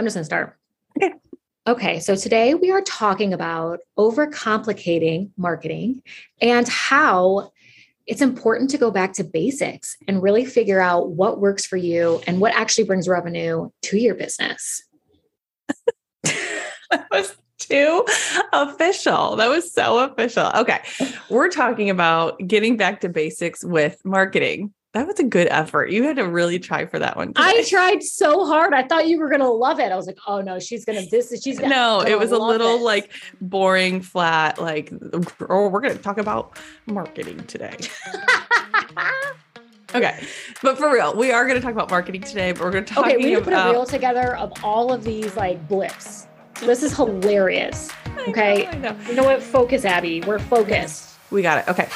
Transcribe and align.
I'm 0.00 0.06
just 0.06 0.14
going 0.14 0.22
to 0.22 0.24
start. 0.24 0.56
Okay. 0.96 1.12
Okay. 1.66 2.00
So 2.00 2.16
today 2.16 2.54
we 2.54 2.70
are 2.70 2.80
talking 2.80 3.34
about 3.34 3.80
overcomplicating 3.98 5.28
marketing 5.36 6.02
and 6.40 6.66
how 6.66 7.52
it's 8.06 8.22
important 8.22 8.70
to 8.70 8.78
go 8.78 8.90
back 8.90 9.12
to 9.12 9.24
basics 9.24 9.98
and 10.08 10.22
really 10.22 10.46
figure 10.46 10.80
out 10.80 11.10
what 11.10 11.38
works 11.38 11.66
for 11.66 11.76
you 11.76 12.22
and 12.26 12.40
what 12.40 12.54
actually 12.54 12.84
brings 12.84 13.08
revenue 13.08 13.68
to 13.82 13.98
your 13.98 14.14
business. 14.14 14.82
that 16.24 17.06
was 17.10 17.36
too 17.58 18.06
official. 18.54 19.36
That 19.36 19.50
was 19.50 19.70
so 19.70 19.98
official. 19.98 20.50
Okay. 20.54 20.80
We're 21.28 21.50
talking 21.50 21.90
about 21.90 22.38
getting 22.46 22.78
back 22.78 23.00
to 23.00 23.10
basics 23.10 23.62
with 23.62 24.00
marketing. 24.02 24.72
That 24.92 25.06
was 25.06 25.20
a 25.20 25.24
good 25.24 25.46
effort. 25.48 25.90
You 25.90 26.02
had 26.02 26.16
to 26.16 26.26
really 26.26 26.58
try 26.58 26.84
for 26.84 26.98
that 26.98 27.16
one. 27.16 27.28
Today. 27.28 27.42
I 27.44 27.64
tried 27.68 28.02
so 28.02 28.44
hard. 28.44 28.74
I 28.74 28.82
thought 28.82 29.06
you 29.06 29.20
were 29.20 29.28
going 29.28 29.40
to 29.40 29.48
love 29.48 29.78
it. 29.78 29.92
I 29.92 29.96
was 29.96 30.08
like, 30.08 30.18
oh 30.26 30.40
no, 30.40 30.58
she's 30.58 30.84
going 30.84 31.02
to, 31.02 31.08
this 31.08 31.30
is, 31.30 31.42
she's 31.42 31.60
gonna, 31.60 31.72
no, 31.72 32.00
it 32.00 32.18
was 32.18 32.32
a 32.32 32.38
little 32.38 32.78
this. 32.78 32.82
like 32.82 33.12
boring, 33.40 34.00
flat, 34.00 34.60
like, 34.60 34.92
oh, 35.48 35.68
we're 35.68 35.80
going 35.80 35.96
to 35.96 36.02
talk 36.02 36.18
about 36.18 36.58
marketing 36.86 37.38
today. 37.46 37.76
okay. 39.94 40.24
But 40.60 40.76
for 40.76 40.92
real, 40.92 41.14
we 41.14 41.30
are 41.30 41.46
going 41.46 41.56
to 41.56 41.62
talk 41.62 41.72
about 41.72 41.88
marketing 41.88 42.22
today, 42.22 42.50
but 42.50 42.62
we're 42.62 42.72
going 42.72 42.84
to 42.84 42.92
talk 42.92 43.06
Okay, 43.06 43.16
we 43.16 43.26
need 43.26 43.36
to 43.36 43.42
put 43.42 43.52
a 43.52 43.70
reel 43.70 43.86
together 43.86 44.36
of 44.38 44.52
all 44.64 44.92
of 44.92 45.04
these 45.04 45.36
like 45.36 45.68
blips. 45.68 46.26
This 46.62 46.82
is 46.82 46.96
hilarious. 46.96 47.92
Okay. 48.26 48.66
I 48.72 48.74
know, 48.78 48.88
I 48.88 48.92
know. 48.92 49.08
You 49.08 49.14
know 49.14 49.24
what? 49.24 49.40
Focus, 49.40 49.84
Abby. 49.84 50.20
We're 50.22 50.40
focused. 50.40 51.16
We 51.30 51.42
got 51.42 51.58
it. 51.58 51.68
Okay. 51.68 51.88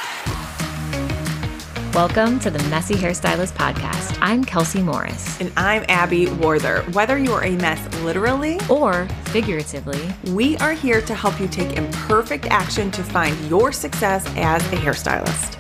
Welcome 1.95 2.41
to 2.41 2.51
the 2.51 2.59
Messy 2.71 2.95
Hairstylist 2.95 3.53
Podcast. 3.53 4.19
I'm 4.21 4.43
Kelsey 4.43 4.83
Morris. 4.83 5.41
And 5.41 5.53
I'm 5.57 5.85
Abby 5.89 6.27
Warther. 6.27 6.83
Whether 6.91 7.19
you're 7.19 7.45
a 7.45 7.53
mess 7.53 7.81
literally 8.03 8.59
or 8.69 9.07
figuratively, 9.27 10.13
we 10.33 10.57
are 10.57 10.73
here 10.73 11.01
to 11.03 11.15
help 11.15 11.39
you 11.39 11.47
take 11.47 11.77
imperfect 11.77 12.47
action 12.47 12.91
to 12.91 13.05
find 13.05 13.39
your 13.49 13.71
success 13.71 14.27
as 14.35 14.61
a 14.73 14.77
hairstylist. 14.77 15.53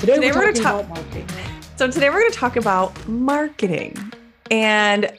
Today, 0.00 0.14
today 0.14 0.32
we're, 0.32 0.38
we're 0.38 0.42
going 0.42 0.54
to 0.54 0.60
talk 0.60 0.88
marketing. 0.88 1.26
So 1.76 1.88
today 1.88 2.08
we're 2.10 2.18
going 2.18 2.32
to 2.32 2.36
talk 2.36 2.56
about 2.56 3.08
marketing. 3.08 4.12
And 4.50 5.16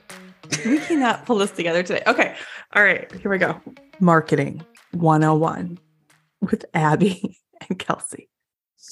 we 0.65 0.79
cannot 0.79 1.25
pull 1.25 1.37
this 1.37 1.51
together 1.51 1.81
today. 1.81 2.03
Okay. 2.05 2.35
All 2.75 2.83
right. 2.83 3.09
Here 3.09 3.31
we 3.31 3.37
go. 3.37 3.61
Marketing 4.01 4.65
101 4.91 5.79
with 6.41 6.65
Abby 6.73 7.37
and 7.69 7.77
Kelsey. 7.77 8.29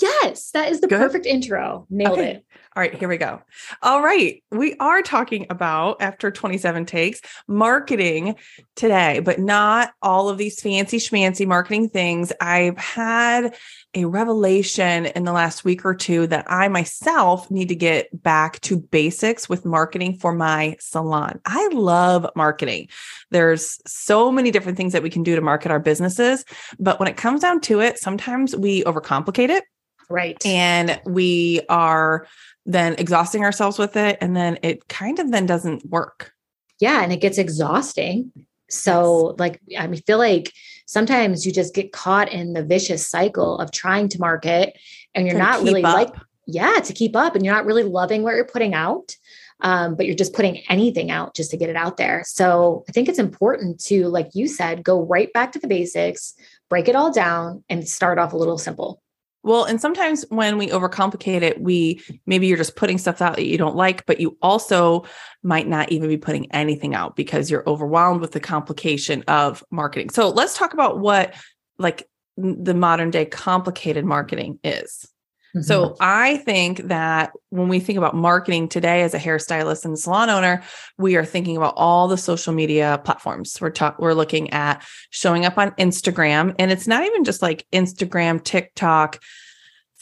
Yes, 0.01 0.51
that 0.51 0.71
is 0.71 0.81
the 0.81 0.87
Good. 0.87 0.99
perfect 0.99 1.25
intro. 1.25 1.87
Nailed 1.89 2.19
okay. 2.19 2.31
it. 2.31 2.45
All 2.75 2.81
right, 2.81 2.93
here 2.93 3.09
we 3.09 3.17
go. 3.17 3.41
All 3.81 4.03
right, 4.03 4.43
we 4.51 4.75
are 4.79 5.01
talking 5.01 5.47
about 5.49 6.01
after 6.01 6.29
27 6.29 6.85
takes 6.85 7.21
marketing 7.47 8.35
today, 8.75 9.19
but 9.19 9.39
not 9.39 9.91
all 10.01 10.29
of 10.29 10.37
these 10.37 10.61
fancy 10.61 10.97
schmancy 10.97 11.47
marketing 11.47 11.89
things. 11.89 12.31
I've 12.39 12.77
had 12.77 13.55
a 13.95 14.05
revelation 14.05 15.07
in 15.07 15.23
the 15.23 15.31
last 15.31 15.65
week 15.65 15.83
or 15.83 15.95
two 15.95 16.27
that 16.27 16.45
I 16.47 16.67
myself 16.67 17.49
need 17.49 17.69
to 17.69 17.75
get 17.75 18.07
back 18.21 18.59
to 18.61 18.77
basics 18.77 19.49
with 19.49 19.65
marketing 19.65 20.15
for 20.17 20.33
my 20.33 20.75
salon. 20.79 21.41
I 21.45 21.69
love 21.73 22.27
marketing. 22.35 22.89
There's 23.31 23.79
so 23.87 24.31
many 24.31 24.51
different 24.51 24.77
things 24.77 24.93
that 24.93 25.01
we 25.01 25.09
can 25.09 25.23
do 25.23 25.35
to 25.35 25.41
market 25.41 25.71
our 25.71 25.79
businesses, 25.79 26.45
but 26.77 26.99
when 26.99 27.07
it 27.07 27.17
comes 27.17 27.41
down 27.41 27.61
to 27.61 27.79
it, 27.79 27.97
sometimes 27.97 28.55
we 28.55 28.83
overcomplicate 28.83 29.49
it. 29.49 29.63
Right. 30.09 30.43
And 30.45 30.99
we 31.05 31.61
are 31.69 32.27
then 32.65 32.95
exhausting 32.97 33.43
ourselves 33.43 33.79
with 33.79 33.95
it 33.95 34.17
and 34.21 34.35
then 34.35 34.59
it 34.61 34.87
kind 34.87 35.19
of 35.19 35.31
then 35.31 35.45
doesn't 35.45 35.85
work. 35.85 36.31
Yeah, 36.79 37.03
and 37.03 37.11
it 37.11 37.21
gets 37.21 37.37
exhausting. 37.37 38.31
So 38.69 39.31
yes. 39.31 39.39
like 39.39 39.61
I 39.77 39.95
feel 39.95 40.17
like 40.17 40.53
sometimes 40.89 41.45
you 41.45 41.51
just 41.51 41.75
get 41.75 41.91
caught 41.91 42.31
in 42.31 42.53
the 42.53 42.65
vicious 42.65 43.07
cycle 43.07 43.59
of 43.59 43.71
trying 43.71 44.09
to 44.09 44.19
market 44.19 44.75
and 45.13 45.27
you're 45.27 45.37
not 45.37 45.61
really 45.61 45.83
up. 45.83 45.93
like, 45.93 46.15
yeah, 46.47 46.79
to 46.83 46.93
keep 46.93 47.15
up 47.15 47.35
and 47.35 47.45
you're 47.45 47.53
not 47.53 47.67
really 47.67 47.83
loving 47.83 48.23
what 48.23 48.33
you're 48.33 48.43
putting 48.43 48.73
out. 48.73 49.15
Um, 49.61 49.95
but 49.95 50.07
you're 50.07 50.15
just 50.15 50.33
putting 50.33 50.63
anything 50.69 51.11
out 51.11 51.35
just 51.35 51.51
to 51.51 51.57
get 51.57 51.69
it 51.69 51.75
out 51.75 51.97
there. 51.97 52.23
So 52.25 52.85
I 52.89 52.91
think 52.91 53.07
it's 53.07 53.19
important 53.19 53.79
to, 53.85 54.07
like 54.07 54.29
you 54.33 54.47
said, 54.47 54.83
go 54.83 55.05
right 55.05 55.31
back 55.33 55.51
to 55.51 55.59
the 55.59 55.67
basics, 55.67 56.33
break 56.69 56.87
it 56.87 56.95
all 56.95 57.11
down, 57.11 57.63
and 57.69 57.87
start 57.87 58.17
off 58.17 58.33
a 58.33 58.37
little 58.37 58.57
simple. 58.57 59.01
Well, 59.41 59.63
and 59.63 59.79
sometimes 59.79 60.25
when 60.29 60.57
we 60.57 60.67
overcomplicate 60.67 61.41
it, 61.41 61.61
we 61.61 62.01
maybe 62.25 62.47
you're 62.47 62.57
just 62.57 62.75
putting 62.75 62.97
stuff 62.97 63.21
out 63.21 63.37
that 63.37 63.45
you 63.45 63.57
don't 63.57 63.75
like, 63.75 64.05
but 64.05 64.19
you 64.19 64.37
also 64.41 65.05
might 65.43 65.67
not 65.67 65.91
even 65.91 66.09
be 66.09 66.17
putting 66.17 66.51
anything 66.51 66.93
out 66.93 67.15
because 67.15 67.49
you're 67.49 67.67
overwhelmed 67.67 68.19
with 68.19 68.33
the 68.33 68.39
complication 68.41 69.23
of 69.27 69.63
marketing. 69.71 70.09
So 70.09 70.29
let's 70.29 70.57
talk 70.57 70.73
about 70.73 70.99
what 70.99 71.33
like 71.77 72.07
the 72.35 72.73
modern 72.73 73.11
day 73.11 73.25
complicated 73.25 74.03
marketing 74.03 74.59
is. 74.63 75.09
Mm-hmm. 75.55 75.61
So 75.61 75.95
I 75.99 76.37
think 76.37 76.79
that 76.89 77.31
when 77.49 77.69
we 77.69 77.79
think 77.79 77.97
about 77.97 78.15
marketing 78.15 78.69
today 78.69 79.01
as 79.01 79.13
a 79.13 79.19
hairstylist 79.19 79.83
and 79.83 79.97
salon 79.97 80.29
owner, 80.29 80.61
we 80.97 81.15
are 81.15 81.25
thinking 81.25 81.57
about 81.57 81.73
all 81.75 82.07
the 82.07 82.17
social 82.17 82.53
media 82.53 83.01
platforms. 83.03 83.59
We're 83.59 83.71
talk, 83.71 83.97
we're 83.99 84.13
looking 84.13 84.51
at 84.51 84.85
showing 85.09 85.45
up 85.45 85.57
on 85.57 85.71
Instagram, 85.71 86.53
and 86.59 86.71
it's 86.71 86.87
not 86.87 87.03
even 87.05 87.23
just 87.23 87.41
like 87.41 87.65
Instagram, 87.73 88.43
TikTok, 88.43 89.19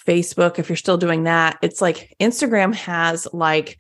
Facebook. 0.05 0.59
If 0.59 0.69
you're 0.69 0.75
still 0.75 0.97
doing 0.97 1.23
that, 1.23 1.57
it's 1.61 1.81
like 1.81 2.13
Instagram 2.19 2.73
has 2.75 3.27
like 3.31 3.77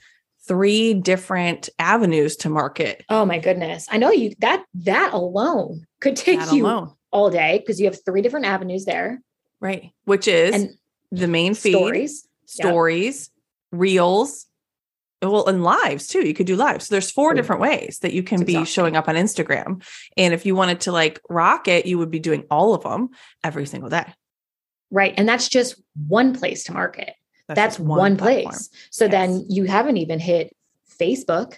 three 0.47 0.93
different 0.93 1.69
avenues 1.79 2.37
to 2.37 2.49
market. 2.49 3.03
Oh 3.09 3.25
my 3.25 3.39
goodness! 3.39 3.87
I 3.91 3.97
know 3.97 4.11
you 4.11 4.33
that 4.39 4.63
that 4.75 5.13
alone 5.13 5.85
could 5.99 6.15
take 6.15 6.39
that 6.39 6.53
you 6.53 6.65
alone. 6.65 6.93
all 7.11 7.29
day 7.29 7.59
because 7.59 7.79
you 7.79 7.87
have 7.87 7.97
three 8.05 8.21
different 8.21 8.45
avenues 8.45 8.85
there. 8.85 9.21
Right, 9.59 9.91
which 10.05 10.27
is 10.27 10.55
and 10.55 10.69
the 11.11 11.27
main 11.27 11.53
feed, 11.53 11.73
stories, 11.73 12.27
stories, 12.45 13.29
yep. 13.71 13.79
reels, 13.79 14.45
well, 15.21 15.47
and 15.47 15.63
lives 15.63 16.07
too. 16.07 16.27
You 16.27 16.33
could 16.33 16.47
do 16.47 16.55
lives. 16.55 16.87
So 16.87 16.95
there's 16.95 17.11
four 17.11 17.33
different 17.33 17.61
ways 17.61 17.99
that 18.01 18.13
you 18.13 18.23
can 18.23 18.43
be 18.43 18.65
showing 18.65 18.95
up 18.95 19.07
on 19.07 19.15
Instagram. 19.15 19.83
And 20.15 20.33
if 20.33 20.45
you 20.45 20.55
wanted 20.55 20.81
to 20.81 20.91
like 20.91 21.19
rock 21.29 21.67
it, 21.67 21.85
you 21.85 21.97
would 21.97 22.11
be 22.11 22.19
doing 22.19 22.43
all 22.51 22.73
of 22.73 22.83
them 22.83 23.09
every 23.43 23.65
single 23.65 23.89
day. 23.89 24.05
Right. 24.91 25.13
And 25.17 25.27
that's 25.27 25.49
just 25.49 25.81
one 26.07 26.33
place 26.33 26.65
to 26.65 26.73
market. 26.73 27.13
That's, 27.47 27.57
that's 27.57 27.79
one, 27.79 27.97
one 27.97 28.17
place. 28.17 28.69
So 28.91 29.05
yes. 29.05 29.11
then 29.11 29.45
you 29.49 29.63
haven't 29.63 29.97
even 29.97 30.19
hit 30.19 30.55
Facebook. 30.99 31.57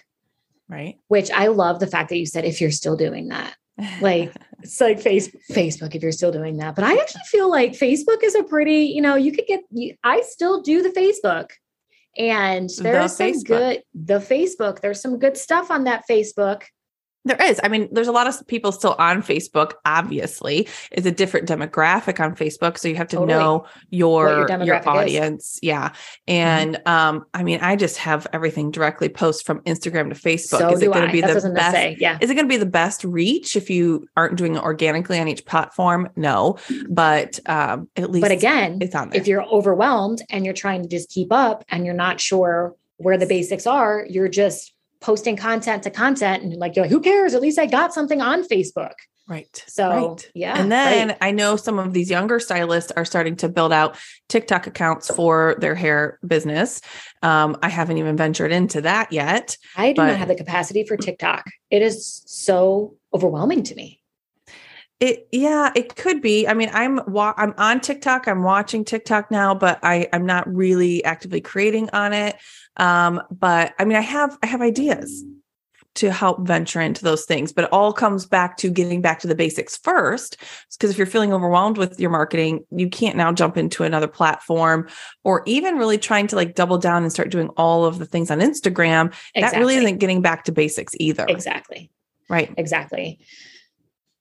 Right. 0.68 0.98
Which 1.08 1.30
I 1.30 1.48
love 1.48 1.80
the 1.80 1.86
fact 1.86 2.10
that 2.10 2.18
you 2.18 2.26
said 2.26 2.44
if 2.44 2.60
you're 2.60 2.70
still 2.70 2.96
doing 2.96 3.28
that 3.28 3.54
like 4.00 4.34
it's 4.62 4.80
like 4.80 5.00
face 5.00 5.28
facebook 5.50 5.94
if 5.94 6.02
you're 6.02 6.12
still 6.12 6.32
doing 6.32 6.56
that. 6.58 6.74
But 6.74 6.84
i 6.84 6.94
actually 6.94 7.22
feel 7.26 7.50
like 7.50 7.72
facebook 7.72 8.22
is 8.22 8.34
a 8.34 8.42
pretty 8.44 8.84
you 8.86 9.02
know 9.02 9.16
you 9.16 9.32
could 9.32 9.46
get 9.46 9.60
you, 9.70 9.94
i 10.04 10.20
still 10.22 10.62
do 10.62 10.82
the 10.82 10.90
facebook. 10.90 11.50
And 12.18 12.68
there's 12.78 13.16
the 13.16 13.32
some 13.32 13.32
facebook. 13.32 13.46
good 13.46 13.82
the 13.94 14.18
facebook 14.18 14.80
there's 14.80 15.00
some 15.00 15.18
good 15.18 15.36
stuff 15.36 15.70
on 15.70 15.84
that 15.84 16.04
facebook 16.10 16.64
there 17.24 17.40
is. 17.42 17.60
I 17.62 17.68
mean, 17.68 17.88
there's 17.92 18.08
a 18.08 18.12
lot 18.12 18.26
of 18.26 18.46
people 18.46 18.72
still 18.72 18.96
on 18.98 19.22
Facebook, 19.22 19.72
obviously. 19.84 20.68
It's 20.90 21.06
a 21.06 21.10
different 21.10 21.48
demographic 21.48 22.18
on 22.18 22.34
Facebook. 22.34 22.78
So 22.78 22.88
you 22.88 22.96
have 22.96 23.08
to 23.08 23.16
totally. 23.16 23.38
know 23.38 23.66
your 23.90 24.48
your, 24.48 24.62
your, 24.64 24.88
audience. 24.88 25.54
Is. 25.54 25.60
Yeah. 25.62 25.88
Mm-hmm. 25.88 26.32
And 26.32 26.74
mm-hmm. 26.76 26.88
um, 26.88 27.26
I 27.34 27.42
mean, 27.42 27.60
I 27.60 27.76
just 27.76 27.98
have 27.98 28.26
everything 28.32 28.70
directly 28.70 29.08
post 29.08 29.44
from 29.44 29.60
Instagram 29.60 30.08
to 30.08 30.20
Facebook. 30.20 30.58
So 30.58 30.72
is 30.72 30.82
it 30.82 30.92
going 30.92 31.06
to 31.06 31.12
be 31.12 31.20
That's 31.20 31.42
the 31.42 31.50
best? 31.50 31.74
Say. 31.74 31.96
Yeah. 32.00 32.18
Is 32.20 32.30
it 32.30 32.34
going 32.34 32.46
to 32.46 32.52
be 32.52 32.56
the 32.56 32.66
best 32.66 33.04
reach 33.04 33.54
if 33.54 33.68
you 33.68 34.06
aren't 34.16 34.36
doing 34.36 34.54
it 34.54 34.62
organically 34.62 35.18
on 35.20 35.28
each 35.28 35.44
platform? 35.44 36.08
No. 36.16 36.58
But 36.88 37.38
um, 37.46 37.88
at 37.96 38.10
least 38.10 38.22
But 38.22 38.32
again, 38.32 38.78
it's 38.80 38.94
on 38.94 39.10
there. 39.10 39.20
If 39.20 39.26
you're 39.26 39.44
overwhelmed 39.44 40.22
and 40.30 40.44
you're 40.44 40.54
trying 40.54 40.82
to 40.82 40.88
just 40.88 41.10
keep 41.10 41.32
up 41.32 41.64
and 41.68 41.84
you're 41.84 41.94
not 41.94 42.20
sure 42.20 42.74
where 42.96 43.18
the 43.18 43.26
basics 43.26 43.66
are, 43.66 44.06
you're 44.08 44.28
just 44.28 44.72
posting 45.00 45.36
content 45.36 45.82
to 45.84 45.90
content 45.90 46.42
and 46.42 46.54
like 46.56 46.76
you're 46.76 46.84
like 46.84 46.90
who 46.90 47.00
cares? 47.00 47.34
At 47.34 47.40
least 47.40 47.58
i 47.58 47.66
got 47.66 47.92
something 47.94 48.20
on 48.20 48.44
facebook. 48.44 48.94
Right 49.28 49.64
so 49.68 49.88
right. 49.88 50.30
yeah 50.34 50.58
and 50.58 50.72
then 50.72 51.08
right. 51.08 51.18
i 51.20 51.30
know 51.30 51.54
some 51.54 51.78
of 51.78 51.92
these 51.92 52.10
younger 52.10 52.40
stylists 52.40 52.90
are 52.96 53.04
starting 53.04 53.36
to 53.36 53.48
build 53.48 53.72
out 53.72 53.96
tiktok 54.28 54.66
accounts 54.66 55.08
for 55.14 55.54
their 55.60 55.76
hair 55.76 56.18
business. 56.26 56.80
Um, 57.22 57.56
i 57.62 57.68
haven't 57.68 57.98
even 57.98 58.16
ventured 58.16 58.50
into 58.50 58.80
that 58.80 59.12
yet 59.12 59.56
i 59.76 59.92
do 59.92 59.96
but- 59.96 60.06
not 60.08 60.16
have 60.16 60.28
the 60.28 60.34
capacity 60.34 60.84
for 60.84 60.96
tiktok. 60.96 61.44
It 61.70 61.82
is 61.82 62.22
so 62.26 62.96
overwhelming 63.14 63.62
to 63.64 63.74
me 63.74 63.99
it 65.00 65.28
yeah, 65.32 65.72
it 65.74 65.96
could 65.96 66.20
be. 66.20 66.46
I 66.46 66.54
mean, 66.54 66.70
I'm 66.72 67.00
wa- 67.06 67.34
I'm 67.36 67.54
on 67.56 67.80
TikTok. 67.80 68.28
I'm 68.28 68.42
watching 68.42 68.84
TikTok 68.84 69.30
now, 69.30 69.54
but 69.54 69.78
I 69.82 70.08
I'm 70.12 70.26
not 70.26 70.52
really 70.52 71.02
actively 71.04 71.40
creating 71.40 71.88
on 71.92 72.12
it. 72.12 72.36
Um, 72.76 73.22
but 73.30 73.74
I 73.78 73.86
mean, 73.86 73.96
I 73.96 74.02
have 74.02 74.38
I 74.42 74.46
have 74.46 74.60
ideas 74.60 75.24
to 75.92 76.12
help 76.12 76.46
venture 76.46 76.80
into 76.80 77.02
those 77.02 77.24
things, 77.24 77.52
but 77.52 77.64
it 77.64 77.72
all 77.72 77.92
comes 77.92 78.24
back 78.24 78.56
to 78.58 78.70
getting 78.70 79.00
back 79.00 79.18
to 79.20 79.26
the 79.26 79.34
basics 79.34 79.76
first. 79.76 80.36
Because 80.70 80.90
if 80.90 80.98
you're 80.98 81.06
feeling 81.06 81.32
overwhelmed 81.32 81.78
with 81.78 81.98
your 81.98 82.10
marketing, 82.10 82.64
you 82.70 82.88
can't 82.88 83.16
now 83.16 83.32
jump 83.32 83.56
into 83.56 83.82
another 83.82 84.06
platform 84.06 84.88
or 85.24 85.42
even 85.46 85.78
really 85.78 85.98
trying 85.98 86.26
to 86.28 86.36
like 86.36 86.54
double 86.54 86.78
down 86.78 87.02
and 87.02 87.10
start 87.10 87.30
doing 87.30 87.48
all 87.56 87.86
of 87.86 87.98
the 87.98 88.06
things 88.06 88.30
on 88.30 88.38
Instagram. 88.38 89.12
Exactly. 89.34 89.40
That 89.40 89.58
really 89.58 89.76
isn't 89.76 89.98
getting 89.98 90.22
back 90.22 90.44
to 90.44 90.52
basics 90.52 90.94
either. 91.00 91.24
Exactly. 91.28 91.90
Right. 92.28 92.54
Exactly. 92.56 93.18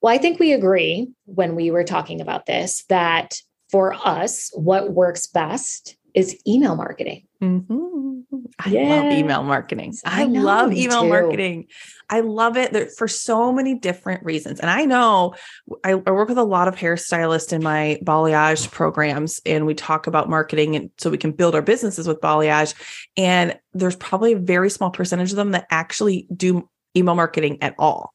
Well, 0.02 0.14
I 0.14 0.18
think 0.18 0.40
we 0.40 0.54
agree 0.54 1.10
when 1.26 1.56
we 1.56 1.72
were 1.72 1.84
talking 1.84 2.22
about 2.22 2.46
this 2.46 2.86
that 2.90 3.36
for 3.72 3.94
us, 3.94 4.50
what 4.54 4.92
works 4.92 5.28
best 5.28 5.98
is 6.14 6.40
email 6.48 6.76
marketing. 6.76 7.28
Mm-hmm. 7.42 8.20
I 8.60 8.70
yeah. 8.70 8.96
love 8.96 9.12
email 9.14 9.44
marketing. 9.44 9.94
I, 10.04 10.24
I 10.24 10.26
know, 10.26 10.42
love 10.42 10.74
email 10.74 11.04
too. 11.04 11.10
marketing. 11.10 11.68
I 12.10 12.22
love 12.22 12.58
it 12.58 12.92
for 12.98 13.08
so 13.08 13.54
many 13.54 13.76
different 13.76 14.24
reasons. 14.26 14.60
And 14.60 14.70
I 14.70 14.86
know 14.86 15.36
I, 15.84 15.92
I, 15.92 16.12
work 16.12 16.28
with 16.28 16.38
a 16.38 16.44
lot 16.44 16.68
of 16.68 16.76
hairstylists 16.76 17.54
in 17.54 17.64
my 17.64 18.00
balayage 18.04 18.70
programs, 18.72 19.40
and 19.46 19.66
we 19.66 19.76
talk 19.76 20.08
about 20.08 20.30
marketing, 20.30 20.76
and 20.76 20.90
so 20.98 21.10
we 21.10 21.18
can 21.18 21.32
build 21.32 21.56
our 21.56 21.62
businesses 21.62 22.08
with 22.08 22.20
balayage. 22.20 22.74
And 23.16 23.58
there's 23.74 23.96
probably 23.96 24.34
a 24.34 24.40
very 24.40 24.70
small 24.70 24.90
percentage 24.90 25.32
of 25.32 25.38
them 25.38 25.52
that 25.52 25.68
actually 25.70 26.28
do 26.36 26.68
email 26.98 27.16
marketing 27.16 27.60
at 27.62 27.76
all. 27.78 28.14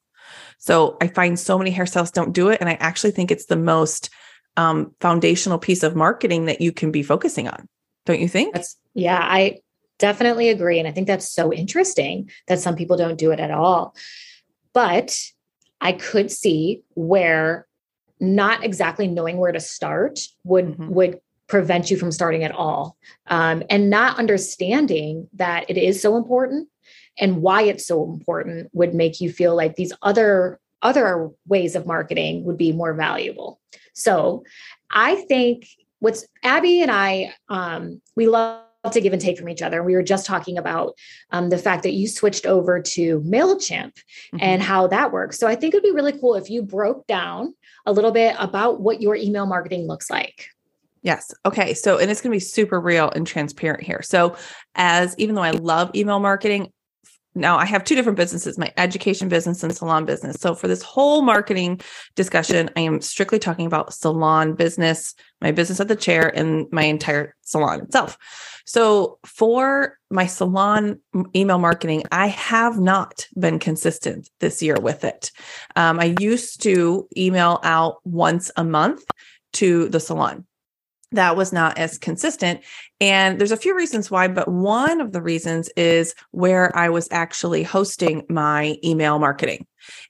So 0.65 0.97
I 1.03 1.09
find 1.09 1.39
so 1.39 1.59
many 1.59 1.71
hairstylists 1.71 2.13
don't 2.13 2.33
do 2.33 2.49
it, 2.49 2.59
and 2.59 2.71
I 2.71 2.75
actually 2.81 3.11
think 3.11 3.31
it's 3.31 3.45
the 3.45 3.57
most 3.57 4.09
um, 4.57 4.95
foundational 4.99 5.59
piece 5.59 5.83
of 5.83 5.95
marketing 5.95 6.47
that 6.47 6.63
you 6.63 6.73
can 6.73 6.91
be 6.91 7.03
focusing 7.03 7.49
on. 7.49 7.69
Don't 8.07 8.19
you 8.19 8.29
think? 8.29 8.55
That's, 8.55 8.79
yeah, 8.95 9.21
I 9.21 9.59
definitely 9.99 10.49
agree. 10.49 10.79
And 10.79 10.89
I 10.89 10.91
think 10.91 11.07
that's 11.07 11.31
so 11.31 11.53
interesting 11.53 12.31
that 12.49 12.61
some 12.61 12.77
people 12.77 12.97
don't 12.97 13.19
do 13.19 13.31
it 13.31 13.41
at 13.41 13.51
all. 13.51 13.95
But 14.73 15.21
I 15.83 15.93
could 15.93 16.31
see 16.31 16.83
where 16.95 17.67
not 18.19 18.65
exactly 18.65 19.07
knowing 19.07 19.37
where 19.37 19.53
to 19.53 19.61
start 19.61 20.19
would 20.45 20.65
mm-hmm. 20.65 20.89
would 20.89 21.21
prevent 21.47 21.91
you 21.91 21.99
from 21.99 22.11
starting 22.11 22.43
at 22.43 22.53
all 22.53 22.97
um, 23.27 23.63
and 23.69 23.91
not 23.91 24.19
understanding 24.19 25.29
that 25.35 25.69
it 25.69 25.77
is 25.77 26.01
so 26.01 26.17
important 26.17 26.71
and 27.19 27.43
why 27.43 27.63
it's 27.63 27.87
so 27.87 28.05
important 28.05 28.69
would 28.73 28.95
make 28.95 29.21
you 29.21 29.31
feel 29.31 29.55
like 29.55 29.77
these 29.77 29.93
other 30.03 30.59
other 30.83 31.31
ways 31.47 31.75
of 31.75 31.87
marketing 31.87 32.45
would 32.45 32.59
be 32.59 32.73
more 32.73 32.95
valuable 32.95 33.61
so 33.93 34.45
i 34.91 35.15
think 35.15 35.67
what's 36.05 36.27
Abby 36.43 36.83
and 36.83 36.91
I, 36.91 37.33
um, 37.49 38.03
we 38.15 38.29
love 38.29 38.61
to 38.93 39.01
give 39.01 39.15
and 39.15 39.23
take 39.23 39.39
from 39.39 39.49
each 39.49 39.63
other. 39.63 39.83
We 39.83 39.95
were 39.95 40.03
just 40.03 40.27
talking 40.27 40.59
about 40.59 40.99
um, 41.31 41.49
the 41.49 41.57
fact 41.57 41.83
that 41.85 41.93
you 41.93 42.07
switched 42.07 42.45
over 42.45 42.81
to 42.83 43.21
MailChimp 43.21 43.95
mm-hmm. 43.95 44.37
and 44.39 44.63
how 44.63 44.87
that 44.89 45.13
works. 45.13 45.39
So 45.39 45.47
I 45.47 45.55
think 45.55 45.73
it'd 45.73 45.83
be 45.83 45.93
really 45.93 46.13
cool 46.13 46.35
if 46.35 46.51
you 46.51 46.63
broke 46.63 47.07
down 47.07 47.55
a 47.87 47.93
little 47.93 48.11
bit 48.11 48.37
about 48.39 48.83
what 48.83 49.01
your 49.01 49.17
email 49.17 49.47
marketing 49.47 49.87
looks 49.87 50.11
like. 50.11 50.49
Yes. 51.01 51.35
Okay. 51.47 51.73
So, 51.73 51.99
and 51.99 52.11
it's 52.11 52.21
going 52.21 52.33
to 52.33 52.37
be 52.37 52.41
super 52.41 52.79
real 52.79 53.11
and 53.11 53.27
transparent 53.27 53.83
here. 53.83 54.03
So, 54.03 54.37
as 54.75 55.15
even 55.17 55.35
though 55.35 55.43
I 55.43 55.53
love 55.53 55.91
email 55.95 56.21
marketing, 56.21 56.71
now 57.35 57.57
I 57.57 57.65
have 57.65 57.85
two 57.85 57.95
different 57.95 58.17
businesses, 58.17 58.59
my 58.59 58.73
education 58.77 59.29
business 59.29 59.63
and 59.63 59.75
salon 59.75 60.05
business. 60.05 60.37
So 60.41 60.55
for 60.55 60.69
this 60.69 60.83
whole 60.83 61.23
marketing 61.23 61.81
discussion, 62.15 62.71
I 62.77 62.81
am 62.81 63.01
strictly 63.01 63.39
talking 63.39 63.67
about 63.67 63.93
salon 63.93 64.55
business, 64.55 65.15
my 65.41 65.51
business 65.51 65.81
at 65.81 65.89
the 65.89 65.97
chair 65.97 66.29
and 66.35 66.67
my 66.71 66.85
entire 66.85 67.35
salon 67.43 67.81
itself. 67.81 68.17
So 68.67 69.19
for 69.27 69.99
my 70.11 70.27
salon 70.27 71.01
email 71.35 71.59
marketing, 71.59 72.05
I 72.13 72.29
have 72.29 72.79
not 72.79 73.27
been 73.39 73.59
consistent 73.59 74.31
this 74.41 74.63
year 74.63 74.77
with 74.81 75.05
it. 75.05 75.31
Um, 75.77 75.99
I 75.99 76.15
used 76.21 76.63
to 76.63 77.09
email 77.17 77.61
out 77.63 77.97
once 78.05 78.51
a 78.57 78.65
month 78.65 79.05
to 79.55 79.89
the 79.89 80.01
salon 80.01 80.47
that 81.15 81.37
was 81.37 81.53
not 81.53 81.79
as 81.79 81.99
consistent. 81.99 82.61
And 83.01 83.39
there's 83.39 83.53
a 83.53 83.57
few 83.57 83.77
reasons 83.77 84.11
why, 84.11 84.29
but 84.29 84.49
one 84.49 85.01
of 85.01 85.13
the 85.13 85.23
reasons 85.23 85.69
is 85.77 86.15
where 86.31 86.77
I 86.77 86.89
was 86.89 87.09
actually 87.11 87.63
hosting 87.63 88.25
my 88.29 88.77
email 88.85 89.19
marketing. 89.19 89.67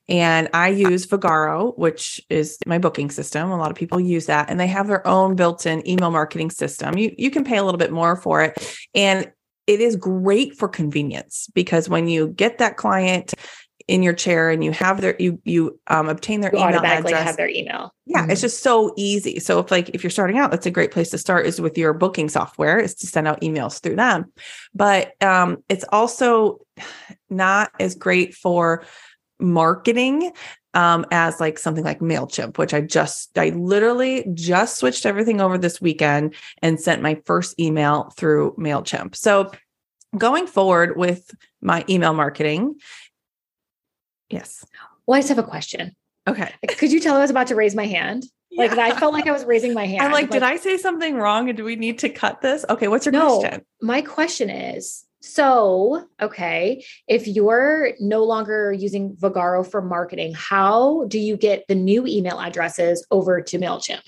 And 0.09 0.49
I 0.53 0.69
use 0.69 1.07
Vagaro, 1.07 1.77
which 1.79 2.21
is 2.29 2.59
my 2.67 2.79
booking 2.79 3.11
system. 3.11 3.51
A 3.51 3.57
lot 3.57 3.71
of 3.71 3.77
people 3.77 3.99
use 3.99 4.27
that, 4.27 4.51
and 4.51 4.61
they 4.61 4.67
have 4.67 4.87
their 4.87 5.07
own 5.07 5.35
built 5.35 5.67
in 5.67 5.87
email 5.89 6.11
marketing 6.11 6.51
system. 6.51 6.97
You, 6.99 7.15
you 7.17 7.31
can 7.31 7.45
pay 7.45 7.57
a 7.57 7.65
little 7.65 7.79
bit 7.79 7.93
more 7.93 8.17
for 8.17 8.43
it. 8.43 8.87
And 8.95 9.33
it 9.67 9.81
is 9.81 9.97
great 9.97 10.57
for 10.57 10.69
convenience 10.69 11.49
because 11.55 11.89
when 11.89 12.07
you 12.07 12.29
get 12.29 12.59
that 12.59 12.77
client, 12.77 13.33
in 13.87 14.03
your 14.03 14.15
chair 14.15 14.49
and 14.51 14.65
you 14.65 14.73
have 14.73 15.01
their 15.01 15.15
you 15.19 15.39
you 15.45 15.79
um, 15.89 16.09
obtain 16.09 16.41
their 16.41 16.51
you 16.53 16.59
email 16.59 16.79
automatically 16.79 17.13
address. 17.13 17.27
have 17.27 17.37
their 17.37 17.49
email. 17.49 17.93
Yeah, 18.07 18.23
mm-hmm. 18.23 18.31
it's 18.31 18.41
just 18.41 18.63
so 18.63 18.95
easy. 18.97 19.41
So 19.41 19.59
if 19.59 19.71
like 19.71 19.91
if 19.91 20.03
you're 20.03 20.11
starting 20.11 20.39
out, 20.39 20.51
that's 20.51 20.67
a 20.67 20.71
great 20.71 20.91
place 20.91 21.11
to 21.11 21.19
start 21.19 21.47
is 21.47 21.61
with 21.61 21.77
your 21.77 21.93
booking 21.93 22.29
software 22.29 22.79
is 22.79 22.95
to 22.97 23.07
send 23.07 23.29
out 23.29 23.41
emails 23.43 23.83
through 23.83 23.97
them. 23.97 24.33
But 24.75 25.21
um, 25.23 25.63
it's 25.69 25.85
also 25.91 26.61
not 27.29 27.73
as 27.79 27.95
great 27.95 28.35
for 28.35 28.85
marketing 29.39 30.33
um, 30.75 31.07
as 31.11 31.41
like 31.41 31.59
something 31.59 31.85
like 31.85 32.01
MailChimp, 32.01 32.59
which 32.59 32.75
I 32.75 32.81
just, 32.81 33.37
I 33.39 33.51
literally 33.51 34.27
just 34.35 34.79
switched 34.79 35.07
everything 35.07 35.41
over 35.41 35.57
this 35.57 35.81
weekend 35.81 36.35
and 36.63 36.81
sent 36.81 37.03
my 37.03 37.21
first 37.27 37.59
email 37.61 38.13
through 38.17 38.55
MailChimp. 38.59 39.15
So 39.15 39.53
going 40.19 40.47
forward 40.47 40.97
with 40.97 41.31
my 41.63 41.85
email 41.89 42.13
marketing, 42.13 42.75
Yes. 44.31 44.65
Well, 45.07 45.17
I 45.17 45.21
just 45.21 45.29
have 45.29 45.39
a 45.39 45.43
question. 45.43 45.95
Okay. 46.27 46.53
Could 46.79 46.93
you 46.93 47.01
tell 47.01 47.17
I 47.17 47.21
was 47.21 47.31
about 47.31 47.49
to 47.49 47.55
raise 47.55 47.75
my 47.75 47.87
hand? 47.87 48.25
Like 48.57 48.73
I 48.73 48.99
felt 48.99 49.13
like 49.13 49.27
I 49.27 49.33
was 49.33 49.45
raising 49.45 49.75
my 49.75 49.85
hand. 49.85 50.03
I'm 50.03 50.13
like, 50.13 50.31
did 50.31 50.45
I 50.45 50.57
say 50.57 50.79
something 50.79 51.17
wrong? 51.17 51.49
And 51.49 51.57
do 51.57 51.65
we 51.65 51.77
need 51.77 51.99
to 52.01 52.09
cut 52.09 52.41
this? 52.41 52.65
Okay. 52.71 52.89
What's 52.89 53.05
your 53.05 53.13
no, 53.13 53.41
question? 53.41 53.65
My 53.83 54.01
question 54.01 54.49
is 54.49 55.05
so, 55.21 56.07
okay, 56.21 56.85
if 57.09 57.27
you're 57.27 57.93
no 57.99 58.25
longer 58.25 58.73
using 58.73 59.17
Vagaro 59.17 59.69
for 59.69 59.81
marketing, 59.81 60.35
how 60.35 61.07
do 61.09 61.19
you 61.19 61.37
get 61.37 61.65
the 61.67 61.75
new 61.75 62.07
email 62.07 62.39
addresses 62.39 63.07
over 63.11 63.41
to 63.41 63.59
MailChimp? 63.59 64.03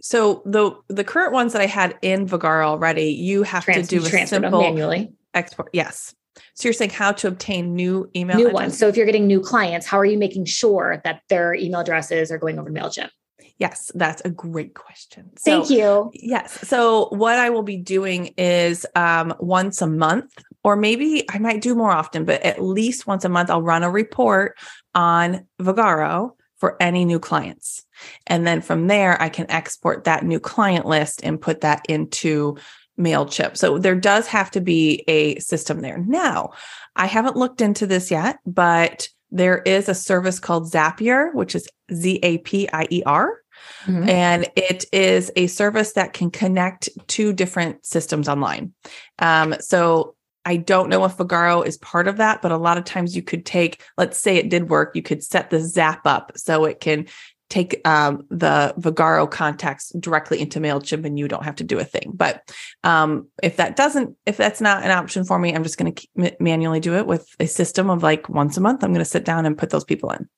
So 0.00 0.42
the 0.44 0.72
the 0.88 1.04
current 1.04 1.32
ones 1.32 1.52
that 1.52 1.62
I 1.62 1.66
had 1.66 1.98
in 2.02 2.26
Vagaro 2.26 2.64
already, 2.64 3.12
you 3.12 3.42
have 3.42 3.64
Trans- 3.64 3.88
to 3.88 4.00
do 4.00 4.06
a 4.06 4.26
simple 4.26 4.60
manually 4.60 5.12
export. 5.34 5.70
Yes. 5.72 6.14
So 6.54 6.68
you're 6.68 6.72
saying 6.72 6.90
how 6.90 7.12
to 7.12 7.28
obtain 7.28 7.74
new 7.74 8.10
email 8.14 8.36
new 8.36 8.50
ones. 8.50 8.78
So 8.78 8.88
if 8.88 8.96
you're 8.96 9.06
getting 9.06 9.26
new 9.26 9.40
clients, 9.40 9.86
how 9.86 9.98
are 9.98 10.04
you 10.04 10.18
making 10.18 10.46
sure 10.46 11.00
that 11.04 11.22
their 11.28 11.54
email 11.54 11.80
addresses 11.80 12.30
are 12.30 12.38
going 12.38 12.58
over 12.58 12.70
to 12.70 12.80
MailChimp? 12.80 13.10
Yes, 13.58 13.92
that's 13.94 14.20
a 14.24 14.30
great 14.30 14.74
question. 14.74 15.30
Thank 15.38 15.70
you. 15.70 16.10
Yes. 16.12 16.66
So 16.66 17.08
what 17.10 17.38
I 17.38 17.50
will 17.50 17.62
be 17.62 17.76
doing 17.76 18.34
is 18.36 18.84
um, 18.96 19.32
once 19.38 19.80
a 19.80 19.86
month, 19.86 20.32
or 20.64 20.76
maybe 20.76 21.24
I 21.30 21.38
might 21.38 21.60
do 21.60 21.74
more 21.74 21.92
often, 21.92 22.24
but 22.24 22.42
at 22.42 22.62
least 22.62 23.06
once 23.06 23.24
a 23.24 23.28
month, 23.28 23.50
I'll 23.50 23.62
run 23.62 23.84
a 23.84 23.90
report 23.90 24.58
on 24.94 25.46
Vagaro 25.60 26.32
for 26.56 26.76
any 26.80 27.04
new 27.04 27.20
clients. 27.20 27.84
And 28.26 28.46
then 28.46 28.60
from 28.60 28.86
there, 28.86 29.20
I 29.20 29.28
can 29.28 29.50
export 29.50 30.04
that 30.04 30.24
new 30.24 30.40
client 30.40 30.86
list 30.86 31.20
and 31.22 31.40
put 31.40 31.60
that 31.60 31.84
into 31.88 32.56
MailChimp. 32.98 33.56
So 33.56 33.78
there 33.78 33.94
does 33.94 34.26
have 34.28 34.50
to 34.52 34.60
be 34.60 35.04
a 35.08 35.38
system 35.40 35.80
there. 35.80 35.98
Now, 35.98 36.52
I 36.96 37.06
haven't 37.06 37.36
looked 37.36 37.60
into 37.60 37.86
this 37.86 38.10
yet, 38.10 38.38
but 38.46 39.08
there 39.30 39.58
is 39.58 39.88
a 39.88 39.94
service 39.94 40.38
called 40.38 40.70
Zapier, 40.70 41.34
which 41.34 41.54
is 41.54 41.68
Z 41.92 42.20
A 42.22 42.38
P 42.38 42.68
I 42.72 42.86
E 42.90 43.02
R. 43.04 43.40
Mm-hmm. 43.86 44.08
And 44.08 44.50
it 44.56 44.84
is 44.92 45.30
a 45.36 45.46
service 45.46 45.92
that 45.92 46.12
can 46.12 46.30
connect 46.30 46.88
two 47.06 47.32
different 47.32 47.84
systems 47.84 48.28
online. 48.28 48.74
Um, 49.18 49.54
so 49.60 50.16
I 50.44 50.56
don't 50.56 50.90
know 50.90 51.04
if 51.04 51.16
Vagaro 51.16 51.66
is 51.66 51.78
part 51.78 52.06
of 52.06 52.18
that, 52.18 52.42
but 52.42 52.52
a 52.52 52.58
lot 52.58 52.76
of 52.76 52.84
times 52.84 53.16
you 53.16 53.22
could 53.22 53.46
take, 53.46 53.82
let's 53.96 54.18
say 54.18 54.36
it 54.36 54.50
did 54.50 54.68
work, 54.68 54.94
you 54.94 55.02
could 55.02 55.24
set 55.24 55.50
the 55.50 55.60
Zap 55.60 56.06
up 56.06 56.32
so 56.36 56.64
it 56.66 56.80
can 56.80 57.06
take 57.54 57.80
um, 57.86 58.26
the 58.30 58.74
Vagaro 58.78 59.30
contacts 59.30 59.90
directly 60.00 60.40
into 60.40 60.58
MailChimp 60.58 61.04
and 61.04 61.16
you 61.16 61.28
don't 61.28 61.44
have 61.44 61.54
to 61.56 61.64
do 61.64 61.78
a 61.78 61.84
thing. 61.84 62.10
But 62.12 62.52
um, 62.82 63.28
if 63.44 63.58
that 63.58 63.76
doesn't, 63.76 64.16
if 64.26 64.36
that's 64.36 64.60
not 64.60 64.82
an 64.82 64.90
option 64.90 65.24
for 65.24 65.38
me, 65.38 65.54
I'm 65.54 65.62
just 65.62 65.78
going 65.78 65.94
to 65.94 66.36
manually 66.40 66.80
do 66.80 66.96
it 66.96 67.06
with 67.06 67.28
a 67.38 67.46
system 67.46 67.90
of 67.90 68.02
like 68.02 68.28
once 68.28 68.56
a 68.56 68.60
month. 68.60 68.82
I'm 68.82 68.90
going 68.90 69.04
to 69.04 69.04
sit 69.04 69.24
down 69.24 69.46
and 69.46 69.56
put 69.56 69.70
those 69.70 69.84
people 69.84 70.10
in. 70.10 70.28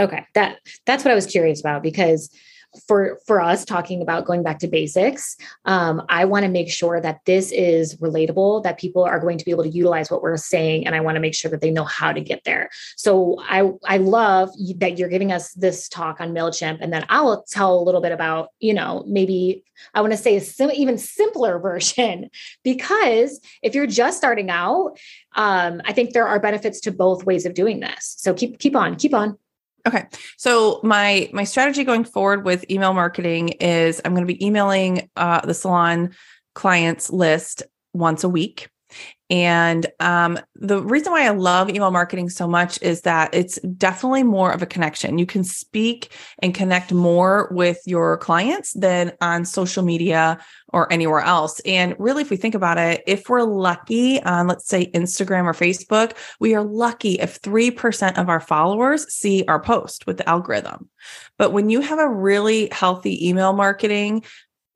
Okay. 0.00 0.26
That, 0.34 0.58
that's 0.84 1.04
what 1.04 1.12
I 1.12 1.14
was 1.14 1.26
curious 1.26 1.60
about 1.60 1.80
because 1.84 2.28
for 2.86 3.18
for 3.26 3.40
us 3.40 3.64
talking 3.64 4.00
about 4.00 4.24
going 4.24 4.42
back 4.42 4.58
to 4.58 4.68
basics 4.68 5.36
um, 5.64 6.02
i 6.08 6.24
want 6.24 6.44
to 6.44 6.50
make 6.50 6.70
sure 6.70 7.00
that 7.00 7.20
this 7.26 7.52
is 7.52 7.96
relatable 7.96 8.62
that 8.62 8.78
people 8.78 9.02
are 9.02 9.20
going 9.20 9.38
to 9.38 9.44
be 9.44 9.50
able 9.50 9.62
to 9.62 9.70
utilize 9.70 10.10
what 10.10 10.22
we're 10.22 10.36
saying 10.36 10.86
and 10.86 10.94
i 10.94 11.00
want 11.00 11.16
to 11.16 11.20
make 11.20 11.34
sure 11.34 11.50
that 11.50 11.60
they 11.60 11.70
know 11.70 11.84
how 11.84 12.12
to 12.12 12.20
get 12.20 12.42
there. 12.44 12.70
So 12.96 13.36
i 13.40 13.70
i 13.84 13.98
love 13.98 14.50
that 14.76 14.98
you're 14.98 15.08
giving 15.08 15.32
us 15.32 15.52
this 15.52 15.88
talk 15.88 16.20
on 16.20 16.32
mailchimp 16.32 16.78
and 16.80 16.92
then 16.92 17.04
i'll 17.08 17.42
tell 17.42 17.78
a 17.78 17.82
little 17.82 18.00
bit 18.00 18.12
about 18.12 18.48
you 18.58 18.74
know 18.74 19.04
maybe 19.06 19.64
i 19.94 20.00
want 20.00 20.12
to 20.12 20.16
say 20.16 20.36
a 20.36 20.40
sim- 20.40 20.70
even 20.74 20.98
simpler 20.98 21.58
version. 21.72 22.30
Because 22.62 23.40
if 23.62 23.74
you're 23.74 23.86
just 23.86 24.18
starting 24.18 24.50
out 24.50 24.98
um, 25.34 25.82
i 25.84 25.92
think 25.92 26.12
there 26.12 26.26
are 26.26 26.40
benefits 26.40 26.80
to 26.80 26.92
both 26.92 27.24
ways 27.24 27.46
of 27.46 27.54
doing 27.54 27.80
this. 27.80 28.14
So 28.18 28.34
keep 28.34 28.58
keep 28.58 28.76
on 28.76 28.96
keep 28.96 29.14
on 29.14 29.38
Okay. 29.86 30.06
So 30.36 30.80
my 30.82 31.28
my 31.32 31.44
strategy 31.44 31.84
going 31.84 32.04
forward 32.04 32.44
with 32.44 32.70
email 32.70 32.92
marketing 32.92 33.50
is 33.60 34.00
I'm 34.04 34.14
going 34.14 34.26
to 34.26 34.32
be 34.32 34.44
emailing 34.44 35.10
uh, 35.16 35.40
the 35.40 35.54
salon 35.54 36.14
clients 36.54 37.10
list 37.10 37.62
once 37.92 38.24
a 38.24 38.28
week. 38.28 38.68
And 39.32 39.86
um, 39.98 40.38
the 40.56 40.82
reason 40.82 41.10
why 41.10 41.24
I 41.24 41.30
love 41.30 41.70
email 41.70 41.90
marketing 41.90 42.28
so 42.28 42.46
much 42.46 42.80
is 42.82 43.00
that 43.00 43.32
it's 43.32 43.58
definitely 43.60 44.24
more 44.24 44.52
of 44.52 44.60
a 44.60 44.66
connection. 44.66 45.16
You 45.16 45.24
can 45.24 45.42
speak 45.42 46.12
and 46.40 46.54
connect 46.54 46.92
more 46.92 47.48
with 47.50 47.78
your 47.86 48.18
clients 48.18 48.74
than 48.74 49.12
on 49.22 49.46
social 49.46 49.82
media 49.82 50.38
or 50.68 50.92
anywhere 50.92 51.22
else. 51.22 51.60
And 51.60 51.96
really, 51.98 52.20
if 52.20 52.28
we 52.28 52.36
think 52.36 52.54
about 52.54 52.76
it, 52.76 53.02
if 53.06 53.30
we're 53.30 53.44
lucky 53.44 54.22
on, 54.22 54.48
let's 54.48 54.68
say, 54.68 54.90
Instagram 54.90 55.44
or 55.44 55.54
Facebook, 55.54 56.14
we 56.38 56.54
are 56.54 56.62
lucky 56.62 57.14
if 57.14 57.40
3% 57.40 58.18
of 58.18 58.28
our 58.28 58.40
followers 58.40 59.10
see 59.10 59.46
our 59.48 59.60
post 59.62 60.06
with 60.06 60.18
the 60.18 60.28
algorithm. 60.28 60.90
But 61.38 61.54
when 61.54 61.70
you 61.70 61.80
have 61.80 61.98
a 61.98 62.08
really 62.08 62.68
healthy 62.70 63.26
email 63.26 63.54
marketing 63.54 64.24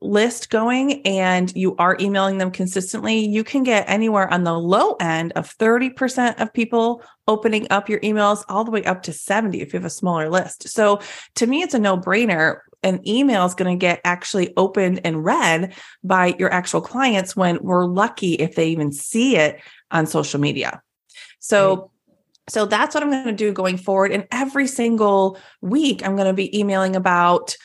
list 0.01 0.51
going 0.51 1.03
and 1.07 1.55
you 1.57 1.75
are 1.77 1.97
emailing 2.01 2.39
them 2.39 2.51
consistently, 2.51 3.27
you 3.27 3.43
can 3.43 3.63
get 3.63 3.89
anywhere 3.89 4.33
on 4.33 4.45
the 4.45 4.53
low 4.53 4.93
end 5.01 5.33
of 5.33 5.57
30% 5.57 6.41
of 6.41 6.53
people 6.53 7.03
opening 7.27 7.67
up 7.71 7.89
your 7.89 8.01
emails 8.01 8.45
all 8.49 8.65
the 8.65 8.71
way 8.71 8.85
up 8.85 9.03
to 9.05 9.13
70 9.13 9.61
if 9.61 9.73
you 9.73 9.79
have 9.79 9.87
a 9.87 9.91
smaller 9.91 10.29
list. 10.29 10.69
So 10.69 11.01
to 11.37 11.47
me, 11.47 11.63
it's 11.63 11.75
a 11.75 11.79
no 11.79 11.97
brainer. 11.97 12.61
An 12.83 13.07
email 13.09 13.47
is 13.47 13.55
going 13.55 13.77
to 13.77 13.81
get 13.81 14.01
actually 14.05 14.55
opened 14.57 15.01
and 15.05 15.25
read 15.25 15.75
by 16.05 16.35
your 16.39 16.53
actual 16.53 16.81
clients 16.81 17.35
when 17.35 17.59
we're 17.63 17.87
lucky 17.87 18.35
if 18.35 18.55
they 18.55 18.69
even 18.69 18.93
see 18.93 19.37
it 19.37 19.61
on 19.91 20.07
social 20.07 20.41
media. 20.41 20.83
So 21.39 21.75
right. 21.75 21.85
So 22.49 22.65
that's 22.65 22.95
what 22.95 23.03
I'm 23.03 23.11
going 23.11 23.25
to 23.25 23.33
do 23.33 23.53
going 23.53 23.77
forward. 23.77 24.13
And 24.13 24.27
every 24.31 24.69
single 24.69 25.37
week, 25.63 26.07
I'm 26.07 26.15
going 26.15 26.29
to 26.29 26.33
be 26.33 26.57
emailing 26.57 26.95
about 26.95 27.57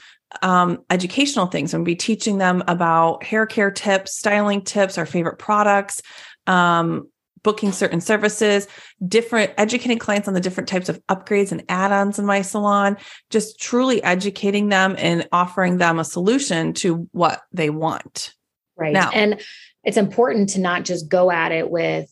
um, 0.42 0.84
educational 0.90 1.46
things. 1.46 1.74
I'm 1.74 1.80
going 1.80 1.86
to 1.86 1.92
be 1.92 1.96
teaching 1.96 2.38
them 2.38 2.64
about 2.68 3.24
hair 3.24 3.46
care 3.46 3.72
tips, 3.72 4.16
styling 4.16 4.64
tips, 4.64 4.98
our 4.98 5.06
favorite 5.06 5.38
products, 5.40 6.02
um, 6.48 7.08
booking 7.44 7.72
certain 7.72 8.02
services, 8.02 8.68
different 9.08 9.52
educating 9.58 9.98
clients 9.98 10.28
on 10.28 10.34
the 10.34 10.40
different 10.40 10.70
types 10.70 10.90
of 10.90 11.02
upgrades 11.08 11.52
and 11.52 11.64
add-ons 11.70 12.20
in 12.20 12.26
my 12.26 12.42
salon, 12.42 12.98
just 13.30 13.60
truly 13.60 14.04
educating 14.04 14.70
them 14.70 14.96
and 14.98 15.28
offering 15.32 15.78
them 15.78 15.98
a 15.98 16.04
solution 16.04 16.74
to 16.74 17.10
what 17.12 17.42
they 17.52 17.70
want. 17.70 18.36
Right. 18.78 18.94
Now, 18.94 19.10
and 19.12 19.42
it's 19.84 19.98
important 19.98 20.50
to 20.50 20.60
not 20.60 20.86
just 20.86 21.10
go 21.10 21.32
at 21.32 21.52
it 21.52 21.70
with 21.70 22.10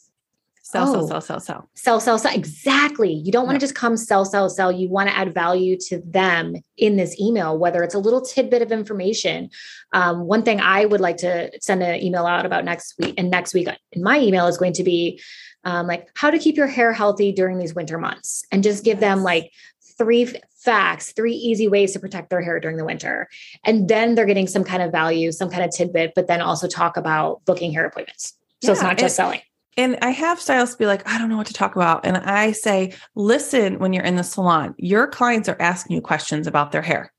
Sell, 0.72 0.88
oh, 0.88 0.94
sell, 0.94 1.08
sell, 1.08 1.22
sell, 1.22 1.40
sell. 1.40 1.70
Sell, 1.74 2.00
sell, 2.00 2.20
sell. 2.20 2.36
Exactly. 2.36 3.12
You 3.12 3.32
don't 3.32 3.48
want 3.48 3.56
to 3.56 3.60
just 3.60 3.74
come 3.74 3.98
sell, 3.98 4.24
sell, 4.24 4.52
sell. 4.52 4.72
You 4.72 4.88
want 4.88 5.10
to 5.10 5.18
add 5.18 5.34
value 5.34 5.76
to 5.88 6.00
them 6.06 6.58
in 6.78 6.96
this 6.96 7.20
email, 7.20 7.58
whether 7.58 7.82
it's 7.82 7.96
a 7.96 8.00
little 8.00 8.22
tidbit 8.22 8.62
of 8.62 8.72
information. 8.72 9.50
Um, 9.94 10.28
one 10.28 10.44
thing 10.44 10.62
I 10.62 10.86
would 10.86 11.02
like 11.02 11.18
to 11.18 11.50
send 11.60 11.82
an 11.82 12.00
email 12.04 12.28
out 12.28 12.46
about 12.46 12.66
next 12.66 12.94
week, 13.00 13.16
and 13.18 13.32
next 13.32 13.56
week 13.56 13.68
in 13.94 14.04
my 14.04 14.20
email 14.20 14.46
is 14.46 14.60
going 14.60 14.74
to 14.74 14.84
be 14.84 15.20
um, 15.64 15.88
like 15.88 16.08
how 16.14 16.30
to 16.30 16.38
keep 16.38 16.56
your 16.56 16.68
hair 16.68 16.94
healthy 16.94 17.32
during 17.32 17.58
these 17.58 17.74
winter 17.74 17.98
months 17.98 18.46
and 18.52 18.62
just 18.62 18.84
give 18.84 18.98
yes. 18.98 19.02
them 19.02 19.24
like 19.24 19.52
three 19.98 20.32
facts, 20.60 21.14
three 21.14 21.34
easy 21.34 21.68
ways 21.68 21.94
to 21.94 22.00
protect 22.00 22.30
their 22.30 22.44
hair 22.44 22.60
during 22.60 22.78
the 22.78 22.86
winter. 22.86 23.28
And 23.66 23.88
then 23.88 24.14
they're 24.14 24.28
getting 24.28 24.46
some 24.46 24.64
kind 24.64 24.84
of 24.84 24.92
value, 24.92 25.32
some 25.32 25.50
kind 25.50 25.64
of 25.64 25.72
tidbit, 25.72 26.14
but 26.14 26.28
then 26.28 26.42
also 26.42 26.68
talk 26.68 26.96
about 26.96 27.44
booking 27.46 27.72
hair 27.72 27.88
appointments. 27.88 28.36
So 28.62 28.68
yeah, 28.68 28.74
it's 28.74 28.84
not 28.84 29.00
just 29.00 29.16
selling 29.16 29.42
and 29.78 29.98
I 30.02 30.10
have 30.10 30.42
stylists 30.42 30.76
be 30.76 30.86
like, 30.86 31.08
I 31.08 31.18
don't 31.18 31.30
know 31.30 31.38
what 31.38 31.48
to 31.48 31.54
talk 31.54 31.76
about. 31.76 32.06
And 32.06 32.18
I 32.18 32.52
say, 32.52 32.94
listen, 33.16 33.80
when 33.80 33.94
you're 33.94 34.04
in 34.04 34.16
the 34.16 34.24
salon, 34.24 34.76
your 34.78 35.08
clients 35.08 35.48
are 35.48 35.58
asking 35.60 35.96
you 35.96 36.02
questions 36.02 36.48
about 36.48 36.72
their 36.72 36.82
hair. 36.82 37.14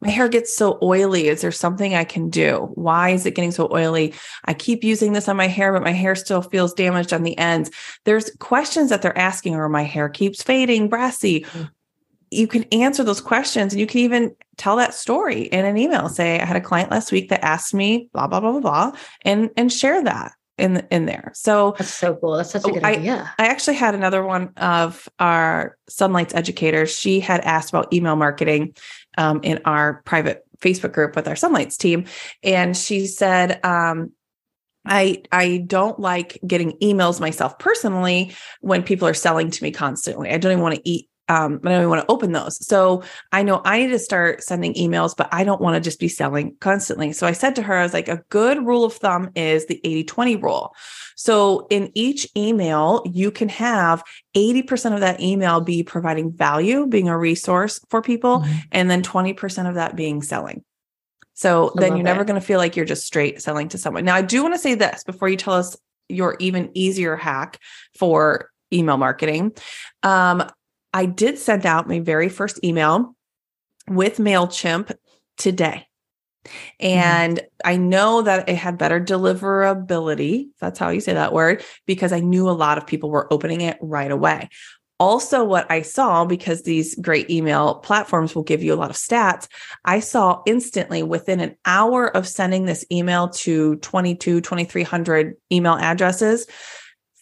My 0.00 0.08
hair 0.08 0.28
gets 0.28 0.56
so 0.56 0.78
oily. 0.82 1.28
Is 1.28 1.42
there 1.42 1.52
something 1.52 1.94
I 1.94 2.04
can 2.04 2.28
do? 2.28 2.70
Why 2.74 3.10
is 3.10 3.24
it 3.26 3.36
getting 3.36 3.52
so 3.52 3.68
oily? 3.72 4.14
I 4.44 4.54
keep 4.54 4.82
using 4.82 5.12
this 5.12 5.28
on 5.28 5.36
my 5.36 5.46
hair, 5.46 5.72
but 5.72 5.84
my 5.84 5.92
hair 5.92 6.16
still 6.16 6.42
feels 6.42 6.74
damaged 6.74 7.12
on 7.12 7.22
the 7.22 7.38
ends. 7.38 7.70
There's 8.04 8.30
questions 8.40 8.90
that 8.90 9.02
they're 9.02 9.16
asking, 9.16 9.54
or 9.54 9.68
my 9.68 9.84
hair 9.84 10.08
keeps 10.08 10.42
fading, 10.42 10.88
brassy. 10.88 11.42
Mm-hmm. 11.42 11.64
You 12.32 12.46
can 12.46 12.64
answer 12.72 13.04
those 13.04 13.20
questions 13.20 13.72
and 13.72 13.80
you 13.80 13.86
can 13.86 14.00
even 14.00 14.34
tell 14.56 14.76
that 14.76 14.94
story 14.94 15.42
in 15.42 15.64
an 15.64 15.76
email. 15.76 16.08
Say, 16.08 16.40
I 16.40 16.44
had 16.44 16.56
a 16.56 16.60
client 16.60 16.90
last 16.90 17.12
week 17.12 17.28
that 17.28 17.44
asked 17.44 17.74
me 17.74 18.08
blah, 18.12 18.26
blah, 18.26 18.40
blah, 18.40 18.52
blah, 18.52 18.60
blah, 18.60 18.92
and, 19.22 19.50
and 19.56 19.72
share 19.72 20.02
that 20.04 20.32
in 20.60 20.86
in 20.90 21.06
there. 21.06 21.32
So 21.34 21.74
that's 21.78 21.92
so 21.92 22.16
cool. 22.16 22.36
That's 22.36 22.50
such 22.50 22.66
a 22.66 22.70
good 22.70 22.84
I, 22.84 22.92
idea. 22.92 23.34
I 23.38 23.46
actually 23.46 23.76
had 23.76 23.94
another 23.94 24.24
one 24.24 24.52
of 24.56 25.08
our 25.18 25.76
Sunlights 25.88 26.34
educators. 26.34 26.96
She 26.96 27.20
had 27.20 27.40
asked 27.40 27.70
about 27.70 27.92
email 27.92 28.16
marketing 28.16 28.74
um, 29.18 29.40
in 29.42 29.60
our 29.64 30.02
private 30.04 30.44
Facebook 30.60 30.92
group 30.92 31.16
with 31.16 31.26
our 31.26 31.34
Sunlights 31.34 31.76
team, 31.76 32.04
and 32.42 32.76
she 32.76 33.06
said, 33.06 33.64
um, 33.64 34.12
I 34.86 35.22
I 35.30 35.64
don't 35.66 35.98
like 35.98 36.38
getting 36.46 36.78
emails 36.78 37.20
myself 37.20 37.58
personally 37.58 38.34
when 38.60 38.82
people 38.82 39.06
are 39.06 39.14
selling 39.14 39.50
to 39.50 39.62
me 39.62 39.70
constantly. 39.70 40.30
I 40.30 40.38
don't 40.38 40.52
even 40.52 40.62
want 40.62 40.76
to 40.76 40.88
eat 40.88 41.09
um, 41.30 41.58
but 41.58 41.70
I 41.70 41.78
don't 41.78 41.88
want 41.88 42.02
to 42.02 42.12
open 42.12 42.32
those. 42.32 42.66
So 42.66 43.04
I 43.30 43.44
know 43.44 43.62
I 43.64 43.78
need 43.78 43.90
to 43.90 44.00
start 44.00 44.42
sending 44.42 44.74
emails, 44.74 45.16
but 45.16 45.28
I 45.30 45.44
don't 45.44 45.60
want 45.60 45.76
to 45.76 45.80
just 45.80 46.00
be 46.00 46.08
selling 46.08 46.56
constantly. 46.58 47.12
So 47.12 47.24
I 47.24 47.30
said 47.30 47.54
to 47.54 47.62
her, 47.62 47.76
I 47.76 47.84
was 47.84 47.92
like, 47.92 48.08
a 48.08 48.24
good 48.30 48.66
rule 48.66 48.84
of 48.84 48.94
thumb 48.94 49.30
is 49.36 49.66
the 49.66 49.80
80 49.84 50.04
20 50.04 50.36
rule. 50.36 50.74
So 51.14 51.68
in 51.70 51.92
each 51.94 52.28
email, 52.36 53.04
you 53.06 53.30
can 53.30 53.48
have 53.48 54.02
80% 54.36 54.92
of 54.92 55.00
that 55.00 55.20
email 55.20 55.60
be 55.60 55.84
providing 55.84 56.32
value, 56.32 56.88
being 56.88 57.08
a 57.08 57.16
resource 57.16 57.78
for 57.90 58.02
people, 58.02 58.40
mm-hmm. 58.40 58.58
and 58.72 58.90
then 58.90 59.00
20% 59.00 59.68
of 59.68 59.76
that 59.76 59.94
being 59.94 60.22
selling. 60.22 60.64
So 61.34 61.68
I 61.68 61.80
then 61.80 61.96
you're 61.96 62.04
never 62.04 62.24
going 62.24 62.40
to 62.40 62.44
feel 62.44 62.58
like 62.58 62.74
you're 62.74 62.84
just 62.84 63.06
straight 63.06 63.40
selling 63.40 63.68
to 63.68 63.78
someone. 63.78 64.04
Now, 64.04 64.16
I 64.16 64.22
do 64.22 64.42
want 64.42 64.54
to 64.54 64.58
say 64.58 64.74
this 64.74 65.04
before 65.04 65.28
you 65.28 65.36
tell 65.36 65.54
us 65.54 65.76
your 66.08 66.36
even 66.40 66.70
easier 66.74 67.14
hack 67.14 67.60
for 67.96 68.50
email 68.72 68.96
marketing. 68.96 69.52
Um, 70.02 70.50
I 70.92 71.06
did 71.06 71.38
send 71.38 71.66
out 71.66 71.88
my 71.88 72.00
very 72.00 72.28
first 72.28 72.62
email 72.64 73.14
with 73.88 74.18
MailChimp 74.18 74.94
today. 75.36 75.86
Mm-hmm. 76.46 76.86
And 76.86 77.36
mm-hmm. 77.38 77.46
I 77.64 77.76
know 77.76 78.22
that 78.22 78.48
it 78.48 78.56
had 78.56 78.78
better 78.78 79.00
deliverability. 79.00 80.48
That's 80.60 80.78
how 80.78 80.88
you 80.88 81.00
say 81.00 81.14
that 81.14 81.32
word, 81.32 81.62
because 81.86 82.12
I 82.12 82.20
knew 82.20 82.48
a 82.48 82.52
lot 82.52 82.78
of 82.78 82.86
people 82.86 83.10
were 83.10 83.32
opening 83.32 83.60
it 83.60 83.78
right 83.80 84.10
away. 84.10 84.48
Also, 84.98 85.44
what 85.44 85.70
I 85.70 85.80
saw, 85.80 86.26
because 86.26 86.62
these 86.62 86.94
great 86.96 87.30
email 87.30 87.76
platforms 87.76 88.34
will 88.34 88.42
give 88.42 88.62
you 88.62 88.74
a 88.74 88.76
lot 88.76 88.90
of 88.90 88.96
stats, 88.96 89.48
I 89.86 90.00
saw 90.00 90.42
instantly 90.44 91.02
within 91.02 91.40
an 91.40 91.56
hour 91.64 92.14
of 92.14 92.28
sending 92.28 92.66
this 92.66 92.84
email 92.92 93.30
to 93.30 93.76
22, 93.76 94.42
2300 94.42 95.36
email 95.50 95.74
addresses, 95.74 96.46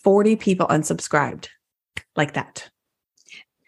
40 0.02 0.34
people 0.34 0.66
unsubscribed 0.66 1.48
like 2.16 2.34
that. 2.34 2.68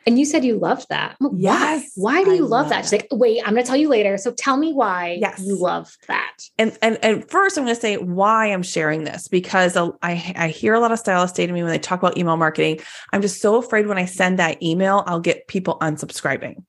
And 0.07 0.19
you 0.19 0.25
said 0.25 0.45
you 0.45 0.59
loved 0.59 0.88
that. 0.88 1.16
Yes. 1.35 1.92
Why, 1.95 2.21
why 2.21 2.25
do 2.25 2.35
you 2.35 2.42
love, 2.42 2.50
love 2.50 2.69
that? 2.71 2.85
She's 2.85 2.92
like, 2.92 3.09
wait, 3.11 3.42
I'm 3.45 3.52
going 3.52 3.62
to 3.62 3.69
tell 3.69 3.76
you 3.76 3.88
later. 3.88 4.16
So 4.16 4.33
tell 4.33 4.57
me 4.57 4.73
why 4.73 5.19
yes. 5.21 5.40
you 5.45 5.57
love 5.57 5.95
that. 6.09 6.37
And, 6.59 6.76
and, 6.80 6.99
and 7.02 7.28
first 7.30 7.59
I'm 7.59 7.64
going 7.64 7.75
to 7.75 7.80
say 7.80 7.97
why 7.97 8.47
I'm 8.47 8.62
sharing 8.62 9.04
this 9.04 9.28
because 9.28 9.76
I, 9.76 9.92
I 10.02 10.49
hear 10.49 10.75
a 10.75 10.80
lot 10.80 10.92
of 10.92 10.99
stylists 10.99 11.37
say 11.37 11.47
to 11.47 11.52
me 11.52 11.62
when 11.62 11.71
they 11.71 11.78
talk 11.78 11.99
about 11.99 12.16
email 12.16 12.37
marketing, 12.37 12.80
I'm 13.12 13.21
just 13.21 13.42
so 13.42 13.57
afraid 13.57 13.87
when 13.87 13.99
I 13.99 14.07
send 14.07 14.38
that 14.38 14.62
email, 14.62 15.04
I'll 15.07 15.21
get 15.21 15.49
people 15.49 15.78
unsubscribing. 15.80 16.64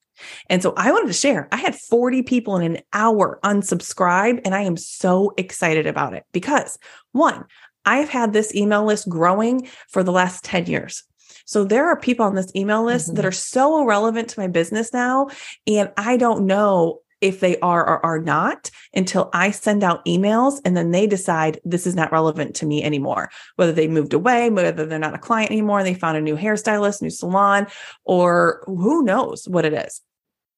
And 0.49 0.61
so 0.61 0.73
I 0.77 0.91
wanted 0.91 1.07
to 1.07 1.13
share. 1.13 1.47
I 1.51 1.57
had 1.57 1.75
40 1.75 2.23
people 2.23 2.57
in 2.57 2.75
an 2.75 2.81
hour 2.93 3.39
unsubscribe, 3.43 4.41
and 4.45 4.53
I 4.53 4.61
am 4.61 4.77
so 4.77 5.33
excited 5.37 5.87
about 5.87 6.13
it 6.13 6.25
because 6.31 6.77
one, 7.11 7.45
I've 7.85 8.09
had 8.09 8.33
this 8.33 8.53
email 8.53 8.85
list 8.85 9.09
growing 9.09 9.67
for 9.89 10.03
the 10.03 10.11
last 10.11 10.43
10 10.43 10.67
years. 10.67 11.03
So 11.45 11.63
there 11.63 11.87
are 11.87 11.99
people 11.99 12.25
on 12.25 12.35
this 12.35 12.51
email 12.55 12.83
list 12.83 13.07
mm-hmm. 13.07 13.15
that 13.15 13.25
are 13.25 13.31
so 13.31 13.81
irrelevant 13.81 14.29
to 14.29 14.39
my 14.39 14.47
business 14.47 14.93
now. 14.93 15.29
And 15.67 15.91
I 15.97 16.17
don't 16.17 16.45
know 16.45 16.99
if 17.21 17.39
they 17.39 17.57
are 17.59 17.87
or 17.87 18.05
are 18.05 18.19
not 18.19 18.71
until 18.93 19.29
I 19.31 19.51
send 19.51 19.83
out 19.83 20.03
emails 20.05 20.59
and 20.65 20.75
then 20.75 20.91
they 20.91 21.05
decide 21.05 21.59
this 21.63 21.85
is 21.85 21.95
not 21.95 22.11
relevant 22.11 22.55
to 22.57 22.65
me 22.65 22.83
anymore. 22.83 23.29
Whether 23.55 23.71
they 23.71 23.87
moved 23.87 24.13
away, 24.13 24.49
whether 24.49 24.85
they're 24.85 24.99
not 24.99 25.13
a 25.13 25.19
client 25.19 25.51
anymore 25.51 25.83
they 25.83 25.93
found 25.93 26.17
a 26.17 26.21
new 26.21 26.35
hairstylist, 26.35 27.01
new 27.01 27.11
salon, 27.11 27.67
or 28.03 28.63
who 28.65 29.03
knows 29.03 29.47
what 29.47 29.65
it 29.65 29.73
is. 29.73 30.01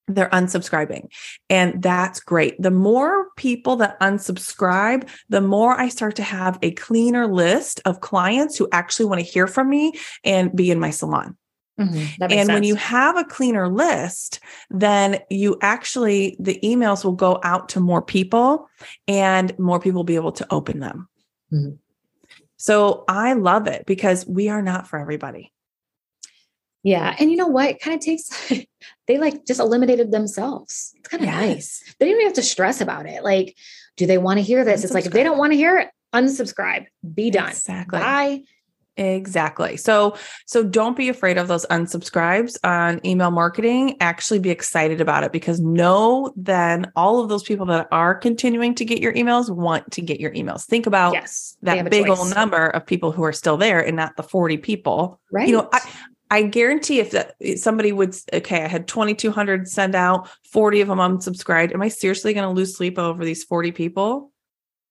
They're 0.07 0.29
unsubscribing. 0.29 1.07
And 1.49 1.81
that's 1.81 2.19
great. 2.19 2.61
The 2.61 2.71
more 2.71 3.29
people 3.37 3.77
that 3.77 3.99
unsubscribe, 3.99 5.07
the 5.29 5.41
more 5.41 5.79
I 5.79 5.89
start 5.89 6.15
to 6.17 6.23
have 6.23 6.59
a 6.61 6.71
cleaner 6.71 7.27
list 7.27 7.81
of 7.85 8.01
clients 8.01 8.57
who 8.57 8.67
actually 8.71 9.05
want 9.05 9.19
to 9.19 9.25
hear 9.25 9.47
from 9.47 9.69
me 9.69 9.93
and 10.23 10.53
be 10.55 10.71
in 10.71 10.79
my 10.79 10.89
salon. 10.89 11.37
Mm-hmm. 11.79 12.21
And 12.21 12.31
sense. 12.31 12.49
when 12.49 12.63
you 12.63 12.75
have 12.75 13.17
a 13.17 13.23
cleaner 13.23 13.67
list, 13.67 14.39
then 14.69 15.19
you 15.29 15.57
actually, 15.61 16.35
the 16.39 16.59
emails 16.63 17.03
will 17.03 17.13
go 17.13 17.39
out 17.43 17.69
to 17.69 17.79
more 17.79 18.01
people 18.01 18.69
and 19.07 19.57
more 19.57 19.79
people 19.79 19.99
will 19.99 20.03
be 20.03 20.15
able 20.15 20.33
to 20.33 20.47
open 20.53 20.79
them. 20.79 21.07
Mm-hmm. 21.51 21.75
So 22.57 23.05
I 23.07 23.33
love 23.33 23.67
it 23.67 23.85
because 23.85 24.25
we 24.27 24.49
are 24.49 24.61
not 24.61 24.87
for 24.87 24.99
everybody. 24.99 25.52
Yeah. 26.83 27.15
And 27.17 27.31
you 27.31 27.37
know 27.37 27.47
what? 27.47 27.69
It 27.69 27.81
kind 27.81 27.95
of 27.95 28.01
takes, 28.01 28.51
they 29.07 29.17
like 29.17 29.45
just 29.45 29.59
eliminated 29.59 30.11
themselves. 30.11 30.93
It's 30.97 31.07
kind 31.07 31.23
of 31.23 31.29
yes. 31.29 31.41
nice. 31.41 31.95
They 31.99 32.05
didn't 32.05 32.21
even 32.21 32.27
have 32.27 32.35
to 32.35 32.43
stress 32.43 32.81
about 32.81 33.05
it. 33.05 33.23
Like, 33.23 33.55
do 33.95 34.05
they 34.05 34.17
want 34.17 34.39
to 34.39 34.43
hear 34.43 34.65
this? 34.65 34.83
It's 34.83 34.93
like, 34.93 35.05
if 35.05 35.13
they 35.13 35.23
don't 35.23 35.37
want 35.37 35.53
to 35.53 35.57
hear 35.57 35.77
it, 35.77 35.89
unsubscribe, 36.13 36.85
be 37.13 37.31
done. 37.31 37.49
Exactly. 37.49 37.99
Bye. 37.99 38.43
Exactly. 38.95 39.75
So 39.77 40.15
so 40.45 40.63
don't 40.63 40.95
be 40.95 41.09
afraid 41.09 41.39
of 41.39 41.47
those 41.47 41.65
unsubscribes 41.67 42.57
on 42.63 43.01
email 43.03 43.31
marketing. 43.31 43.97
Actually 43.99 44.37
be 44.37 44.51
excited 44.51 45.01
about 45.01 45.23
it 45.23 45.31
because 45.31 45.59
know 45.59 46.31
then 46.35 46.91
all 46.95 47.19
of 47.19 47.27
those 47.27 47.41
people 47.41 47.65
that 47.67 47.87
are 47.91 48.13
continuing 48.13 48.75
to 48.75 48.85
get 48.85 49.01
your 49.01 49.13
emails 49.13 49.49
want 49.49 49.89
to 49.93 50.01
get 50.01 50.19
your 50.19 50.31
emails. 50.31 50.65
Think 50.65 50.85
about 50.85 51.13
yes, 51.13 51.57
that 51.63 51.89
big 51.89 52.07
old 52.07 52.35
number 52.35 52.67
of 52.67 52.85
people 52.85 53.11
who 53.11 53.23
are 53.23 53.33
still 53.33 53.57
there 53.57 53.83
and 53.83 53.97
not 53.97 54.15
the 54.15 54.23
40 54.23 54.57
people. 54.57 55.19
Right. 55.31 55.47
You 55.47 55.57
know, 55.57 55.69
I, 55.73 55.79
I 56.33 56.41
guarantee 56.41 56.99
if 56.99 57.11
that 57.11 57.35
somebody 57.59 57.91
would 57.91 58.15
okay, 58.33 58.63
I 58.63 58.67
had 58.67 58.87
2200 58.87 59.67
send 59.67 59.93
out, 59.93 60.27
40 60.49 60.81
of 60.81 60.87
them 60.87 60.97
unsubscribed. 60.97 61.75
Am 61.75 61.81
I 61.83 61.89
seriously 61.89 62.33
going 62.33 62.49
to 62.49 62.49
lose 62.49 62.75
sleep 62.75 62.97
over 62.97 63.23
these 63.23 63.43
40 63.43 63.71
people? 63.71 64.31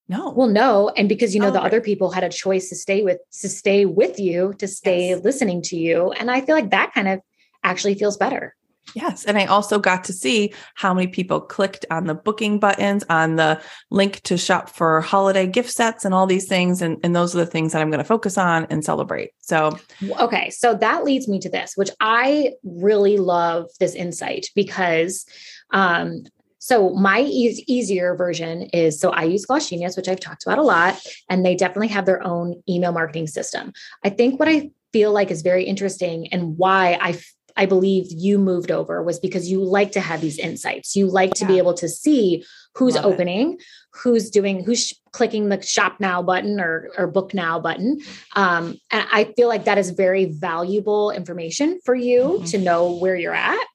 No. 0.09 0.31
Well, 0.31 0.47
no, 0.47 0.91
and 0.91 1.09
because 1.09 1.35
you 1.35 1.41
know 1.41 1.49
oh, 1.49 1.51
the 1.51 1.59
right. 1.59 1.67
other 1.67 1.81
people 1.81 2.13
had 2.13 2.23
a 2.23 2.29
choice 2.29 2.69
to 2.69 2.77
stay 2.77 3.03
with 3.03 3.19
to 3.41 3.49
stay 3.49 3.87
with 3.87 4.21
you, 4.21 4.55
to 4.59 4.69
stay 4.69 5.09
yes. 5.09 5.25
listening 5.25 5.63
to 5.63 5.77
you, 5.77 6.13
and 6.13 6.31
I 6.31 6.43
feel 6.43 6.55
like 6.55 6.71
that 6.71 6.95
kind 6.95 7.09
of 7.09 7.19
actually 7.65 7.97
feels 7.97 8.17
better. 8.17 8.55
Yes. 8.95 9.25
And 9.25 9.39
I 9.39 9.47
also 9.47 9.79
got 9.79 10.05
to 10.05 10.13
see 10.13 10.53
how 10.75 10.93
many 10.93 11.07
people 11.07 11.41
clicked 11.41 11.87
on 11.91 12.07
the 12.07 12.15
booking 12.15 12.59
buttons, 12.59 13.05
on 13.09 13.37
the 13.37 13.61
link 13.91 14.21
to 14.23 14.37
shop 14.37 14.69
for 14.69 15.01
holiday 15.01 15.47
gift 15.47 15.71
sets 15.71 16.05
and 16.05 16.13
all 16.15 16.27
these 16.27 16.47
things. 16.47 16.83
And, 16.83 16.99
and 17.03 17.17
those 17.17 17.35
are 17.35 17.39
the 17.39 17.47
things 17.47 17.73
that 17.73 17.81
I'm 17.81 17.91
going 17.91 17.99
to 17.99 18.05
focus 18.05 18.37
on 18.37 18.67
and 18.71 18.85
celebrate. 18.85 19.31
So, 19.41 19.79
okay. 20.21 20.51
So 20.51 20.75
that 20.75 21.05
leads 21.05 21.29
me 21.29 21.39
to 21.41 21.49
this, 21.49 21.73
which 21.75 21.91
I 22.01 22.53
really 22.65 23.17
love 23.17 23.67
this 23.81 23.95
insight 23.95 24.49
because, 24.55 25.25
um, 25.71 26.25
so 26.59 26.91
my 26.91 27.23
e- 27.23 27.65
easier 27.67 28.15
version 28.15 28.63
is 28.73 29.01
so 29.01 29.11
I 29.11 29.25
use 29.25 29.47
Gloss 29.47 29.69
Genius, 29.69 29.97
which 29.97 30.07
I've 30.07 30.21
talked 30.21 30.45
about 30.47 30.59
a 30.59 30.63
lot, 30.63 31.01
and 31.29 31.45
they 31.45 31.57
definitely 31.57 31.89
have 31.89 32.07
their 32.07 32.25
own 32.25 32.63
email 32.69 32.93
marketing 32.93 33.27
system. 33.27 33.73
I 34.05 34.11
think 34.11 34.39
what 34.39 34.49
I 34.49 34.71
feel 34.93 35.11
like 35.11 35.33
is 35.33 35.43
very 35.43 35.65
interesting 35.65 36.33
and 36.33 36.57
why 36.57 36.99
I 37.01 37.19
I 37.57 37.67
believe 37.67 38.07
you 38.11 38.39
moved 38.39 38.71
over 38.71 39.03
was 39.03 39.19
because 39.19 39.51
you 39.51 39.63
like 39.63 39.93
to 39.93 40.01
have 40.01 40.21
these 40.21 40.39
insights. 40.39 40.97
You 40.97 41.07
like 41.07 41.35
to 41.35 41.45
yeah. 41.45 41.49
be 41.49 41.59
able 41.59 41.75
to 41.75 41.89
see 41.89 42.45
who's 42.75 42.95
Love 42.95 43.07
opening, 43.07 43.55
it. 43.55 43.65
who's 43.93 44.31
doing, 44.31 44.65
who's 44.65 44.87
sh- 44.87 44.95
clicking 45.13 45.49
the 45.49 45.61
shop 45.61 45.97
now 46.01 46.23
button 46.23 46.61
or, 46.61 46.89
or 46.97 47.07
book 47.07 47.35
now 47.35 47.61
button. 47.61 48.01
Um, 48.35 48.79
and 48.91 49.07
I 49.13 49.33
feel 49.37 49.49
like 49.49 49.65
that 49.65 49.79
is 49.79 49.91
very 49.91 50.27
valuable 50.27 51.11
information 51.11 51.81
for 51.85 51.95
you 51.95 52.23
mm-hmm. 52.23 52.45
to 52.47 52.59
know 52.59 52.93
where 52.97 53.17
you're 53.17 53.35
at. 53.35 53.67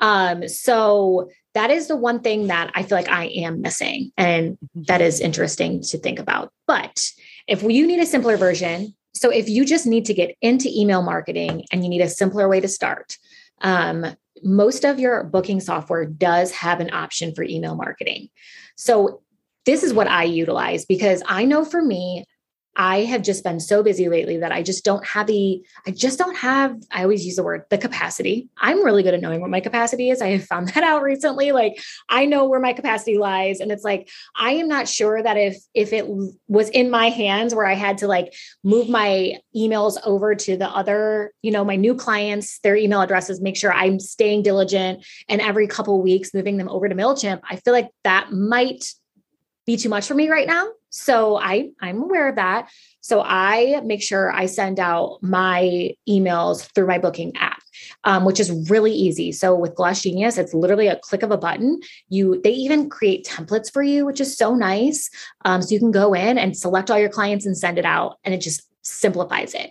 Um, 0.00 0.48
so 0.48 1.30
that 1.54 1.70
is 1.70 1.88
the 1.88 1.96
one 1.96 2.20
thing 2.20 2.48
that 2.48 2.70
I 2.74 2.82
feel 2.82 2.98
like 2.98 3.08
I 3.08 3.26
am 3.28 3.62
missing. 3.62 4.12
And 4.18 4.52
mm-hmm. 4.52 4.82
that 4.88 5.00
is 5.00 5.20
interesting 5.20 5.82
to 5.84 5.98
think 5.98 6.18
about. 6.18 6.52
But 6.66 7.10
if 7.46 7.62
you 7.62 7.86
need 7.86 8.00
a 8.00 8.06
simpler 8.06 8.36
version, 8.36 8.94
so 9.16 9.30
if 9.30 9.48
you 9.48 9.64
just 9.64 9.86
need 9.86 10.04
to 10.06 10.14
get 10.14 10.36
into 10.42 10.68
email 10.72 11.02
marketing 11.02 11.64
and 11.72 11.82
you 11.82 11.88
need 11.88 12.02
a 12.02 12.08
simpler 12.08 12.48
way 12.48 12.60
to 12.60 12.68
start, 12.68 13.16
um, 13.62 14.06
most 14.42 14.84
of 14.84 15.00
your 15.00 15.24
booking 15.24 15.60
software 15.60 16.04
does 16.04 16.52
have 16.52 16.80
an 16.80 16.92
option 16.92 17.34
for 17.34 17.42
email 17.42 17.74
marketing. 17.74 18.28
So 18.76 19.22
this 19.64 19.82
is 19.82 19.94
what 19.94 20.06
I 20.06 20.24
utilize 20.24 20.84
because 20.84 21.22
I 21.26 21.44
know 21.44 21.64
for 21.64 21.82
me, 21.82 22.26
I 22.76 23.04
have 23.04 23.22
just 23.22 23.42
been 23.42 23.58
so 23.58 23.82
busy 23.82 24.08
lately 24.10 24.36
that 24.36 24.52
I 24.52 24.62
just 24.62 24.84
don't 24.84 25.04
have 25.06 25.26
the, 25.26 25.64
I 25.86 25.90
just 25.90 26.18
don't 26.18 26.36
have, 26.36 26.76
I 26.92 27.02
always 27.02 27.24
use 27.24 27.36
the 27.36 27.42
word, 27.42 27.64
the 27.70 27.78
capacity. 27.78 28.50
I'm 28.58 28.84
really 28.84 29.02
good 29.02 29.14
at 29.14 29.22
knowing 29.22 29.40
what 29.40 29.48
my 29.48 29.60
capacity 29.60 30.10
is. 30.10 30.20
I 30.20 30.28
have 30.28 30.44
found 30.44 30.68
that 30.74 30.84
out 30.84 31.02
recently. 31.02 31.52
Like 31.52 31.82
I 32.10 32.26
know 32.26 32.44
where 32.44 32.60
my 32.60 32.74
capacity 32.74 33.16
lies. 33.16 33.60
And 33.60 33.72
it's 33.72 33.82
like, 33.82 34.10
I 34.36 34.52
am 34.52 34.68
not 34.68 34.88
sure 34.88 35.22
that 35.22 35.38
if, 35.38 35.56
if 35.72 35.94
it 35.94 36.06
was 36.48 36.68
in 36.68 36.90
my 36.90 37.08
hands 37.08 37.54
where 37.54 37.66
I 37.66 37.74
had 37.74 37.98
to 37.98 38.08
like 38.08 38.34
move 38.62 38.90
my 38.90 39.34
emails 39.56 39.96
over 40.04 40.34
to 40.34 40.56
the 40.58 40.68
other, 40.68 41.32
you 41.40 41.50
know, 41.50 41.64
my 41.64 41.76
new 41.76 41.94
clients, 41.94 42.58
their 42.58 42.76
email 42.76 43.00
addresses, 43.00 43.40
make 43.40 43.56
sure 43.56 43.72
I'm 43.72 43.98
staying 43.98 44.42
diligent 44.42 45.06
and 45.30 45.40
every 45.40 45.66
couple 45.66 46.02
weeks 46.02 46.34
moving 46.34 46.58
them 46.58 46.68
over 46.68 46.88
to 46.90 46.94
MailChimp, 46.94 47.40
I 47.48 47.56
feel 47.56 47.72
like 47.72 47.88
that 48.04 48.32
might 48.32 48.92
be 49.64 49.76
too 49.76 49.88
much 49.88 50.06
for 50.06 50.14
me 50.14 50.28
right 50.28 50.46
now. 50.46 50.68
So 50.96 51.36
I 51.36 51.70
I'm 51.80 52.02
aware 52.02 52.28
of 52.28 52.36
that. 52.36 52.70
So 53.00 53.22
I 53.22 53.80
make 53.84 54.02
sure 54.02 54.32
I 54.32 54.46
send 54.46 54.80
out 54.80 55.18
my 55.22 55.90
emails 56.08 56.72
through 56.74 56.86
my 56.86 56.98
booking 56.98 57.36
app, 57.36 57.62
um, 58.04 58.24
which 58.24 58.40
is 58.40 58.70
really 58.70 58.92
easy. 58.92 59.30
So 59.32 59.54
with 59.54 59.74
Gloss 59.74 60.02
Genius, 60.02 60.38
it's 60.38 60.54
literally 60.54 60.88
a 60.88 60.96
click 60.96 61.22
of 61.22 61.30
a 61.30 61.38
button. 61.38 61.80
You 62.08 62.40
they 62.42 62.52
even 62.52 62.88
create 62.88 63.26
templates 63.26 63.72
for 63.72 63.82
you, 63.82 64.06
which 64.06 64.20
is 64.20 64.36
so 64.36 64.54
nice. 64.54 65.10
Um, 65.44 65.62
so 65.62 65.72
you 65.72 65.78
can 65.78 65.90
go 65.92 66.14
in 66.14 66.38
and 66.38 66.56
select 66.56 66.90
all 66.90 66.98
your 66.98 67.10
clients 67.10 67.46
and 67.46 67.56
send 67.56 67.78
it 67.78 67.84
out, 67.84 68.18
and 68.24 68.34
it 68.34 68.40
just 68.40 68.62
simplifies 68.82 69.52
it 69.52 69.70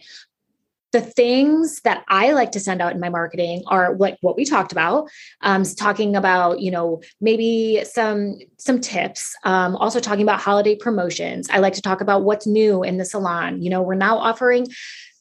the 0.95 1.01
things 1.01 1.81
that 1.81 2.05
I 2.07 2.31
like 2.31 2.53
to 2.53 2.59
send 2.61 2.81
out 2.81 2.93
in 2.93 3.01
my 3.01 3.09
marketing 3.09 3.63
are 3.67 3.97
like 3.97 4.17
what 4.21 4.37
we 4.37 4.45
talked 4.45 4.71
about, 4.71 5.09
um, 5.41 5.63
talking 5.63 6.15
about 6.15 6.61
you 6.61 6.71
know 6.71 7.01
maybe 7.19 7.83
some 7.83 8.37
some 8.57 8.79
tips. 8.79 9.35
Um, 9.43 9.75
also 9.75 9.99
talking 9.99 10.23
about 10.23 10.39
holiday 10.39 10.73
promotions. 10.73 11.49
I 11.51 11.57
like 11.57 11.73
to 11.73 11.81
talk 11.81 11.99
about 11.99 12.23
what's 12.23 12.47
new 12.47 12.81
in 12.81 12.95
the 12.95 13.03
salon. 13.03 13.61
You 13.61 13.69
know, 13.71 13.81
we're 13.81 13.95
now 13.95 14.17
offering 14.17 14.67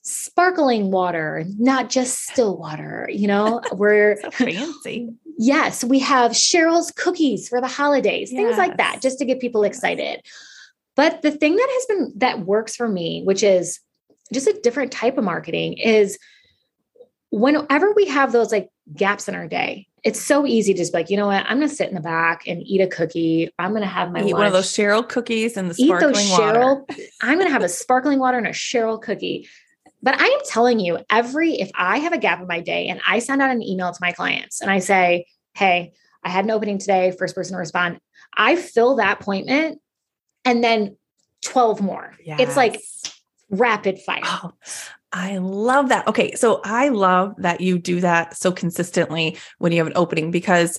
sparkling 0.03 0.93
water, 0.93 1.45
not 1.59 1.91
just 1.91 2.29
still 2.29 2.57
water. 2.57 3.09
You 3.13 3.27
know, 3.27 3.61
we're 3.73 4.21
so 4.21 4.31
fancy. 4.31 5.13
yes, 5.39 5.83
we 5.83 5.99
have 5.99 6.31
Cheryl's 6.31 6.93
cookies 6.93 7.49
for 7.49 7.61
the 7.61 7.67
holidays, 7.67 8.31
yes. 8.31 8.41
things 8.41 8.59
like 8.59 8.77
that, 8.77 9.03
just 9.03 9.19
to 9.19 9.25
get 9.25 9.41
people 9.41 9.65
excited. 9.65 10.23
But 10.95 11.23
the 11.23 11.33
thing 11.33 11.57
that 11.57 11.69
has 11.69 11.87
been 11.87 12.13
that 12.19 12.47
works 12.47 12.77
for 12.77 12.89
me, 12.89 13.25
which 13.25 13.43
is 13.43 13.81
just 14.33 14.47
a 14.47 14.59
different 14.63 14.93
type 14.93 15.19
of 15.19 15.25
marketing 15.25 15.75
is 15.75 16.19
whenever 17.31 17.93
we 17.93 18.07
have 18.07 18.33
those 18.33 18.53
like 18.53 18.69
gaps 18.95 19.29
in 19.29 19.35
our 19.35 19.49
day, 19.49 19.89
it's 20.05 20.21
so 20.21 20.47
easy 20.47 20.75
to 20.75 20.79
just 20.79 20.93
be 20.93 20.99
like, 20.99 21.11
you 21.11 21.17
know 21.17 21.27
what, 21.27 21.45
I'm 21.47 21.59
gonna 21.59 21.69
sit 21.69 21.89
in 21.89 21.95
the 21.95 22.01
back 22.01 22.47
and 22.47 22.63
eat 22.63 22.81
a 22.81 22.87
cookie. 22.87 23.51
I'm 23.59 23.73
gonna 23.73 23.87
have 23.87 24.13
my 24.13 24.21
eat 24.21 24.25
lunch. 24.25 24.35
one 24.35 24.47
of 24.47 24.53
those 24.53 24.71
Cheryl 24.71 25.09
cookies 25.09 25.57
and 25.57 25.71
the 25.71 25.75
sparkling 25.75 26.11
eat 26.11 26.15
those 26.15 26.31
Cheryl, 26.31 26.81
water. 26.81 27.03
I'm 27.23 27.39
gonna 27.39 27.51
have 27.51 27.63
a 27.63 27.69
sparkling 27.69 28.19
water 28.19 28.39
and 28.39 28.47
a 28.47 28.51
Cheryl 28.51 29.01
cookie. 29.01 29.49
But 30.03 30.21
I 30.21 30.27
am 30.27 30.41
telling 30.47 30.81
you, 30.81 30.99
every 31.09 31.55
if 31.55 31.71
I 31.75 31.99
have 31.99 32.13
a 32.13 32.19
gap 32.19 32.41
in 32.41 32.47
my 32.47 32.61
day 32.61 32.89
and 32.89 33.01
I 33.09 33.21
send 33.21 33.41
out 33.41 33.51
an 33.51 33.63
email 33.63 33.91
to 33.91 33.99
my 34.03 34.13
clients 34.13 34.61
and 34.61 34.71
I 34.71 34.79
say, 34.79 35.27
Hey, 35.55 35.93
I 36.23 36.29
had 36.29 36.45
an 36.45 36.51
opening 36.51 36.79
today, 36.79 37.15
first 37.19 37.35
person 37.35 37.55
to 37.55 37.59
respond, 37.59 37.99
I 38.37 38.57
fill 38.57 38.97
that 38.97 39.21
appointment 39.21 39.81
and 40.45 40.63
then 40.63 40.97
12 41.45 41.81
more. 41.81 42.15
Yes. 42.25 42.41
It's 42.41 42.57
like 42.57 42.81
rapid 43.55 43.99
fire. 44.01 44.21
Oh, 44.25 44.53
I 45.13 45.39
love 45.39 45.91
that. 45.91 46.07
Okay. 46.09 46.33
So 46.35 46.61
I 46.65 46.89
love 46.89 47.35
that 47.39 47.61
you 47.61 47.79
do 47.79 48.01
that 48.01 48.37
so 48.37 48.51
consistently 48.51 49.37
when 49.59 49.73
you 49.73 49.79
have 49.79 49.87
an 49.87 49.93
opening 49.97 50.31
because 50.31 50.79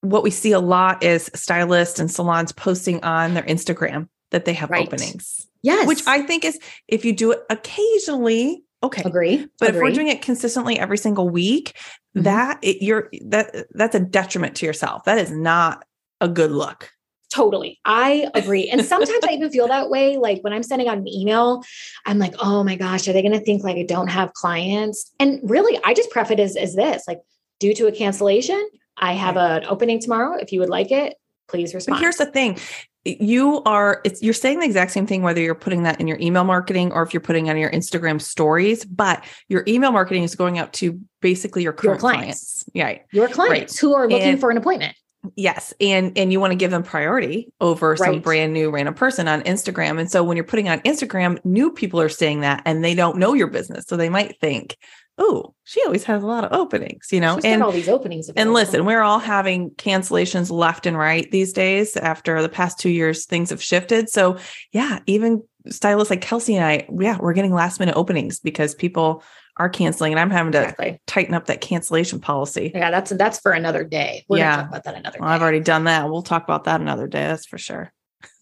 what 0.00 0.22
we 0.22 0.30
see 0.30 0.52
a 0.52 0.60
lot 0.60 1.02
is 1.02 1.30
stylists 1.34 1.98
and 1.98 2.10
salons 2.10 2.52
posting 2.52 3.02
on 3.04 3.34
their 3.34 3.44
Instagram 3.44 4.08
that 4.30 4.44
they 4.44 4.54
have 4.54 4.70
right. 4.70 4.86
openings. 4.86 5.46
Yes. 5.62 5.86
Which 5.86 6.02
I 6.06 6.22
think 6.22 6.44
is 6.44 6.58
if 6.86 7.04
you 7.04 7.12
do 7.12 7.32
it 7.32 7.40
occasionally, 7.50 8.64
okay. 8.82 9.02
Agree. 9.04 9.46
But 9.58 9.70
Agree. 9.70 9.78
if 9.78 9.82
we're 9.82 9.94
doing 9.94 10.08
it 10.08 10.22
consistently 10.22 10.78
every 10.78 10.98
single 10.98 11.28
week, 11.28 11.74
mm-hmm. 12.16 12.22
that 12.22 12.58
it, 12.62 12.82
you're 12.82 13.10
that 13.26 13.66
that's 13.70 13.94
a 13.94 14.00
detriment 14.00 14.56
to 14.56 14.66
yourself. 14.66 15.04
That 15.04 15.18
is 15.18 15.30
not 15.30 15.84
a 16.20 16.28
good 16.28 16.52
look. 16.52 16.92
Totally. 17.38 17.78
I 17.84 18.28
agree. 18.34 18.68
And 18.68 18.84
sometimes 18.84 19.24
I 19.24 19.34
even 19.34 19.50
feel 19.50 19.68
that 19.68 19.90
way. 19.94 20.16
Like 20.16 20.42
when 20.42 20.52
I'm 20.52 20.64
sending 20.64 20.88
out 20.88 20.98
an 20.98 21.06
email, 21.06 21.62
I'm 22.04 22.18
like, 22.18 22.34
oh 22.40 22.64
my 22.64 22.74
gosh, 22.74 23.06
are 23.06 23.12
they 23.12 23.22
going 23.22 23.38
to 23.38 23.40
think 23.40 23.62
like 23.62 23.76
I 23.76 23.84
don't 23.84 24.08
have 24.08 24.32
clients? 24.32 25.12
And 25.20 25.38
really, 25.44 25.78
I 25.84 25.94
just 25.94 26.10
preface 26.10 26.32
it 26.32 26.40
as, 26.40 26.56
as 26.56 26.74
this 26.74 27.04
like, 27.06 27.20
due 27.60 27.74
to 27.74 27.86
a 27.86 27.92
cancellation, 27.92 28.68
I 28.96 29.12
have 29.12 29.36
an 29.36 29.64
opening 29.66 30.00
tomorrow. 30.00 30.36
If 30.36 30.50
you 30.50 30.58
would 30.58 30.68
like 30.68 30.90
it, 30.90 31.14
please 31.46 31.74
respond. 31.74 31.98
But 31.98 32.00
here's 32.00 32.16
the 32.16 32.26
thing. 32.26 32.58
You 33.04 33.62
are 33.62 34.00
it's 34.04 34.20
you're 34.20 34.34
saying 34.34 34.58
the 34.58 34.66
exact 34.66 34.90
same 34.90 35.06
thing 35.06 35.22
whether 35.22 35.40
you're 35.40 35.54
putting 35.54 35.84
that 35.84 36.00
in 36.00 36.08
your 36.08 36.18
email 36.18 36.44
marketing 36.44 36.92
or 36.92 37.02
if 37.04 37.14
you're 37.14 37.20
putting 37.20 37.48
on 37.48 37.56
your 37.56 37.70
Instagram 37.70 38.20
stories, 38.20 38.84
but 38.84 39.24
your 39.48 39.62
email 39.68 39.92
marketing 39.92 40.24
is 40.24 40.34
going 40.34 40.58
out 40.58 40.72
to 40.74 41.00
basically 41.22 41.62
your 41.62 41.72
current 41.72 41.94
your 41.94 41.98
clients. 42.00 42.64
clients. 42.64 42.64
Yeah. 42.74 42.98
Your 43.12 43.28
clients 43.28 43.74
right. 43.74 43.80
who 43.80 43.94
are 43.94 44.08
looking 44.08 44.30
and, 44.30 44.40
for 44.40 44.50
an 44.50 44.56
appointment. 44.56 44.96
Yes. 45.34 45.74
And 45.80 46.16
and 46.16 46.32
you 46.32 46.40
want 46.40 46.52
to 46.52 46.56
give 46.56 46.70
them 46.70 46.82
priority 46.82 47.52
over 47.60 47.90
right. 47.90 47.98
some 47.98 48.20
brand 48.20 48.52
new 48.52 48.70
random 48.70 48.94
person 48.94 49.26
on 49.26 49.42
Instagram. 49.42 49.98
And 49.98 50.10
so 50.10 50.22
when 50.22 50.36
you're 50.36 50.44
putting 50.44 50.68
on 50.68 50.80
Instagram, 50.80 51.44
new 51.44 51.72
people 51.72 52.00
are 52.00 52.08
seeing 52.08 52.40
that 52.40 52.62
and 52.64 52.84
they 52.84 52.94
don't 52.94 53.18
know 53.18 53.34
your 53.34 53.48
business. 53.48 53.84
So 53.86 53.96
they 53.96 54.08
might 54.08 54.38
think, 54.40 54.76
oh, 55.18 55.54
she 55.64 55.82
always 55.84 56.04
has 56.04 56.22
a 56.22 56.26
lot 56.26 56.44
of 56.44 56.52
openings, 56.52 57.08
you 57.10 57.20
know, 57.20 57.36
She's 57.36 57.46
and 57.46 57.62
all 57.62 57.72
these 57.72 57.88
openings. 57.88 58.28
Available. 58.28 58.40
And 58.40 58.54
listen, 58.54 58.84
we're 58.84 59.02
all 59.02 59.18
having 59.18 59.70
cancellations 59.70 60.50
left 60.50 60.86
and 60.86 60.96
right 60.96 61.28
these 61.32 61.52
days. 61.52 61.96
After 61.96 62.40
the 62.40 62.48
past 62.48 62.78
two 62.78 62.90
years, 62.90 63.26
things 63.26 63.50
have 63.50 63.62
shifted. 63.62 64.08
So 64.08 64.38
yeah, 64.72 65.00
even 65.06 65.42
stylists 65.68 66.10
like 66.10 66.20
Kelsey 66.20 66.56
and 66.56 66.64
I, 66.64 66.86
yeah, 66.98 67.18
we're 67.20 67.32
getting 67.32 67.52
last 67.52 67.80
minute 67.80 67.96
openings 67.96 68.38
because 68.38 68.74
people 68.74 69.22
are 69.58 69.68
canceling 69.68 70.12
and 70.12 70.20
I'm 70.20 70.30
having 70.30 70.52
to 70.52 70.60
exactly. 70.60 71.00
tighten 71.06 71.34
up 71.34 71.46
that 71.46 71.60
cancellation 71.60 72.20
policy. 72.20 72.70
Yeah, 72.74 72.90
that's 72.90 73.10
that's 73.10 73.40
for 73.40 73.52
another 73.52 73.84
day. 73.84 74.24
We're 74.28 74.38
yeah. 74.38 74.56
talk 74.56 74.68
about 74.68 74.84
that 74.84 74.94
another 74.94 75.18
well, 75.20 75.28
I've 75.28 75.42
already 75.42 75.60
done 75.60 75.84
that. 75.84 76.08
We'll 76.08 76.22
talk 76.22 76.44
about 76.44 76.64
that 76.64 76.80
another 76.80 77.06
day. 77.06 77.26
That's 77.26 77.46
for 77.46 77.58
sure. 77.58 77.92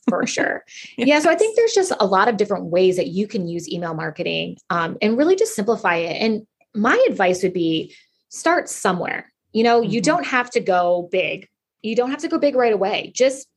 for 0.08 0.26
sure. 0.26 0.64
yes. 0.96 1.08
Yeah. 1.08 1.20
So 1.20 1.30
I 1.30 1.34
think 1.34 1.56
there's 1.56 1.72
just 1.72 1.92
a 1.98 2.06
lot 2.06 2.28
of 2.28 2.36
different 2.36 2.66
ways 2.66 2.96
that 2.96 3.08
you 3.08 3.26
can 3.26 3.48
use 3.48 3.68
email 3.68 3.94
marketing 3.94 4.58
um, 4.70 4.98
and 5.00 5.16
really 5.16 5.36
just 5.36 5.54
simplify 5.54 5.96
it. 5.96 6.20
And 6.22 6.46
my 6.74 7.02
advice 7.08 7.42
would 7.42 7.54
be 7.54 7.94
start 8.28 8.68
somewhere. 8.68 9.32
You 9.52 9.64
know, 9.64 9.80
mm-hmm. 9.80 9.90
you 9.90 10.00
don't 10.02 10.26
have 10.26 10.50
to 10.50 10.60
go 10.60 11.08
big. 11.10 11.48
You 11.82 11.96
don't 11.96 12.10
have 12.10 12.20
to 12.20 12.28
go 12.28 12.38
big 12.38 12.56
right 12.56 12.72
away. 12.72 13.12
Just 13.14 13.48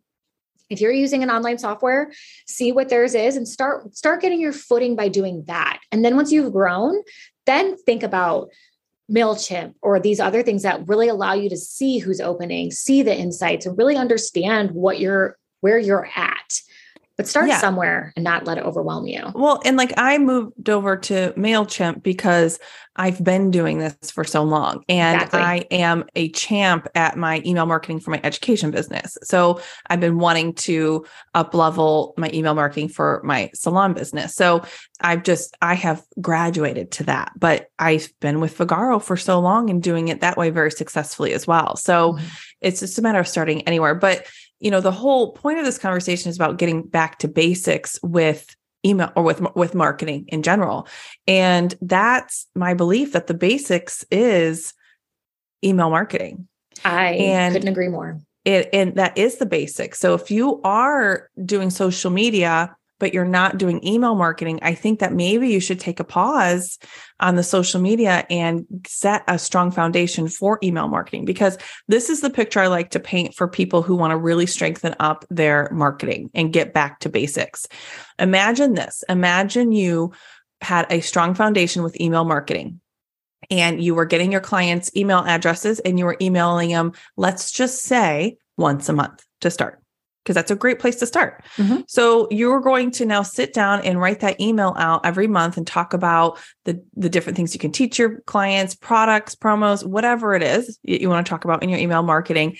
if 0.69 0.79
you're 0.79 0.91
using 0.91 1.23
an 1.23 1.31
online 1.31 1.57
software 1.57 2.11
see 2.45 2.71
what 2.71 2.89
theirs 2.89 3.15
is 3.15 3.35
and 3.35 3.47
start 3.47 3.95
start 3.95 4.21
getting 4.21 4.39
your 4.39 4.53
footing 4.53 4.95
by 4.95 5.07
doing 5.07 5.43
that 5.47 5.79
and 5.91 6.05
then 6.05 6.15
once 6.15 6.31
you've 6.31 6.53
grown 6.53 7.01
then 7.49 7.75
think 7.77 8.03
about 8.03 8.49
MailChimp 9.11 9.73
or 9.81 9.99
these 9.99 10.19
other 10.19 10.43
things 10.43 10.63
that 10.63 10.87
really 10.87 11.07
allow 11.07 11.33
you 11.33 11.49
to 11.49 11.57
see 11.57 11.97
who's 11.97 12.21
opening, 12.21 12.71
see 12.71 13.01
the 13.01 13.17
insights, 13.17 13.65
and 13.65 13.77
really 13.77 13.95
understand 13.95 14.71
what 14.71 14.99
you're 14.99 15.37
where 15.61 15.79
you're 15.79 16.09
at 16.15 16.61
but 17.19 17.27
start 17.27 17.49
yeah. 17.49 17.59
somewhere 17.59 18.13
and 18.15 18.23
not 18.23 18.45
let 18.45 18.57
it 18.57 18.63
overwhelm 18.63 19.05
you. 19.05 19.21
Well, 19.35 19.59
and 19.65 19.75
like 19.75 19.91
I 19.97 20.17
moved 20.19 20.69
over 20.69 20.95
to 20.95 21.33
MailChimp 21.35 22.01
because 22.01 22.59
I've 22.95 23.21
been 23.21 23.51
doing 23.51 23.79
this 23.79 24.09
for 24.09 24.23
so 24.23 24.41
long 24.41 24.85
and 24.87 25.21
exactly. 25.21 25.41
I 25.41 25.55
am 25.69 26.05
a 26.15 26.29
champ 26.29 26.87
at 26.95 27.17
my 27.17 27.41
email 27.45 27.65
marketing 27.65 27.99
for 27.99 28.11
my 28.11 28.21
education 28.23 28.71
business. 28.71 29.17
So 29.21 29.59
I've 29.89 29.99
been 29.99 30.17
wanting 30.17 30.53
to 30.53 31.05
up 31.33 31.53
level 31.53 32.13
my 32.15 32.29
email 32.33 32.53
marketing 32.53 32.87
for 32.87 33.19
my 33.25 33.51
salon 33.53 33.91
business. 33.91 34.33
So 34.33 34.63
I've 35.01 35.23
just, 35.23 35.57
I 35.61 35.73
have 35.73 36.01
graduated 36.21 36.89
to 36.91 37.03
that, 37.03 37.33
but 37.35 37.69
I've 37.79 38.13
been 38.21 38.39
with 38.39 38.57
Vagaro 38.57 39.03
for 39.03 39.17
so 39.17 39.41
long 39.41 39.69
and 39.69 39.83
doing 39.83 40.07
it 40.07 40.21
that 40.21 40.37
way 40.37 40.51
very 40.51 40.71
successfully 40.71 41.33
as 41.33 41.45
well. 41.45 41.75
So 41.75 42.13
mm-hmm. 42.13 42.25
it's 42.61 42.79
just 42.79 42.97
a 42.97 43.01
matter 43.01 43.19
of 43.19 43.27
starting 43.27 43.67
anywhere. 43.67 43.93
But 43.93 44.25
you 44.59 44.71
know 44.71 44.81
the 44.81 44.91
whole 44.91 45.33
point 45.33 45.59
of 45.59 45.65
this 45.65 45.77
conversation 45.77 46.29
is 46.29 46.35
about 46.35 46.57
getting 46.57 46.83
back 46.83 47.19
to 47.19 47.27
basics 47.27 47.99
with 48.03 48.55
email 48.85 49.11
or 49.15 49.23
with 49.23 49.41
with 49.55 49.75
marketing 49.75 50.25
in 50.27 50.43
general. 50.43 50.87
And 51.27 51.75
that's 51.81 52.47
my 52.55 52.73
belief 52.73 53.13
that 53.13 53.27
the 53.27 53.33
basics 53.33 54.05
is 54.11 54.73
email 55.63 55.89
marketing. 55.89 56.47
I 56.85 57.11
and 57.13 57.53
couldn't 57.53 57.69
agree 57.69 57.89
more. 57.89 58.19
it 58.45 58.69
and 58.71 58.95
that 58.95 59.17
is 59.17 59.37
the 59.37 59.45
basics. 59.45 59.99
So 59.99 60.13
if 60.13 60.31
you 60.31 60.61
are 60.63 61.29
doing 61.45 61.69
social 61.69 62.11
media 62.11 62.75
but 62.99 63.13
you're 63.13 63.25
not 63.25 63.57
doing 63.57 63.85
email 63.85 64.15
marketing, 64.15 64.59
I 64.61 64.75
think 64.75 64.99
that 64.99 65.13
maybe 65.13 65.49
you 65.49 65.59
should 65.59 65.79
take 65.79 65.99
a 65.99 66.03
pause 66.03 66.77
on 67.19 67.35
the 67.35 67.43
social 67.43 67.81
media 67.81 68.25
and 68.29 68.65
set 68.85 69.23
a 69.27 69.39
strong 69.39 69.71
foundation 69.71 70.27
for 70.27 70.59
email 70.61 70.87
marketing 70.87 71.25
because 71.25 71.57
this 71.87 72.09
is 72.09 72.21
the 72.21 72.29
picture 72.29 72.59
I 72.59 72.67
like 72.67 72.91
to 72.91 72.99
paint 72.99 73.33
for 73.33 73.47
people 73.47 73.81
who 73.81 73.95
want 73.95 74.11
to 74.11 74.17
really 74.17 74.45
strengthen 74.45 74.95
up 74.99 75.25
their 75.29 75.69
marketing 75.71 76.29
and 76.33 76.53
get 76.53 76.73
back 76.73 76.99
to 76.99 77.09
basics. 77.09 77.65
Imagine 78.19 78.73
this 78.73 79.03
imagine 79.09 79.71
you 79.71 80.11
had 80.61 80.85
a 80.89 80.99
strong 80.99 81.33
foundation 81.33 81.83
with 81.83 81.99
email 81.99 82.25
marketing 82.25 82.81
and 83.49 83.81
you 83.81 83.95
were 83.95 84.05
getting 84.05 84.31
your 84.31 84.41
clients' 84.41 84.95
email 84.95 85.19
addresses 85.19 85.79
and 85.79 85.97
you 85.97 86.05
were 86.05 86.17
emailing 86.21 86.69
them, 86.69 86.91
let's 87.15 87.51
just 87.51 87.81
say 87.81 88.37
once 88.57 88.89
a 88.89 88.93
month 88.93 89.25
to 89.41 89.49
start 89.49 89.81
because 90.29 90.35
that's 90.35 90.51
a 90.51 90.55
great 90.55 90.77
place 90.77 90.97
to 90.97 91.07
start. 91.07 91.43
Mm-hmm. 91.57 91.79
So 91.87 92.27
you're 92.29 92.59
going 92.59 92.91
to 92.91 93.05
now 93.07 93.23
sit 93.23 93.51
down 93.51 93.81
and 93.81 93.99
write 93.99 94.19
that 94.19 94.39
email 94.39 94.75
out 94.77 95.03
every 95.03 95.25
month 95.25 95.57
and 95.57 95.65
talk 95.65 95.91
about 95.91 96.37
the 96.65 96.79
the 96.95 97.09
different 97.09 97.35
things 97.35 97.55
you 97.55 97.59
can 97.59 97.71
teach 97.71 97.97
your 97.97 98.19
clients, 98.27 98.75
products, 98.75 99.33
promos, 99.33 99.83
whatever 99.83 100.35
it 100.35 100.43
is 100.43 100.77
you 100.83 101.09
want 101.09 101.25
to 101.25 101.29
talk 101.29 101.45
about 101.45 101.63
in 101.63 101.69
your 101.69 101.79
email 101.79 102.03
marketing. 102.03 102.57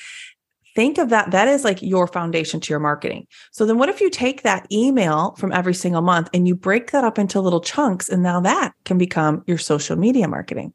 Think 0.76 0.98
of 0.98 1.10
that 1.10 1.30
that 1.30 1.48
is 1.48 1.64
like 1.64 1.80
your 1.84 2.08
foundation 2.08 2.60
to 2.60 2.74
your 2.74 2.80
marketing. 2.80 3.28
So 3.52 3.68
then 3.68 3.78
what 3.78 3.90
if 3.90 4.02
you 4.02 4.10
take 4.10 4.42
that 4.42 4.66
email 4.72 5.36
from 5.38 5.52
every 5.52 5.76
single 5.76 6.02
month 6.02 6.28
and 6.34 6.48
you 6.48 6.56
break 6.56 6.90
that 6.90 7.04
up 7.04 7.20
into 7.20 7.40
little 7.40 7.62
chunks 7.62 8.10
and 8.10 8.24
now 8.24 8.40
that 8.42 8.74
can 8.84 8.98
become 8.98 9.44
your 9.46 9.60
social 9.60 9.96
media 9.96 10.28
marketing. 10.28 10.74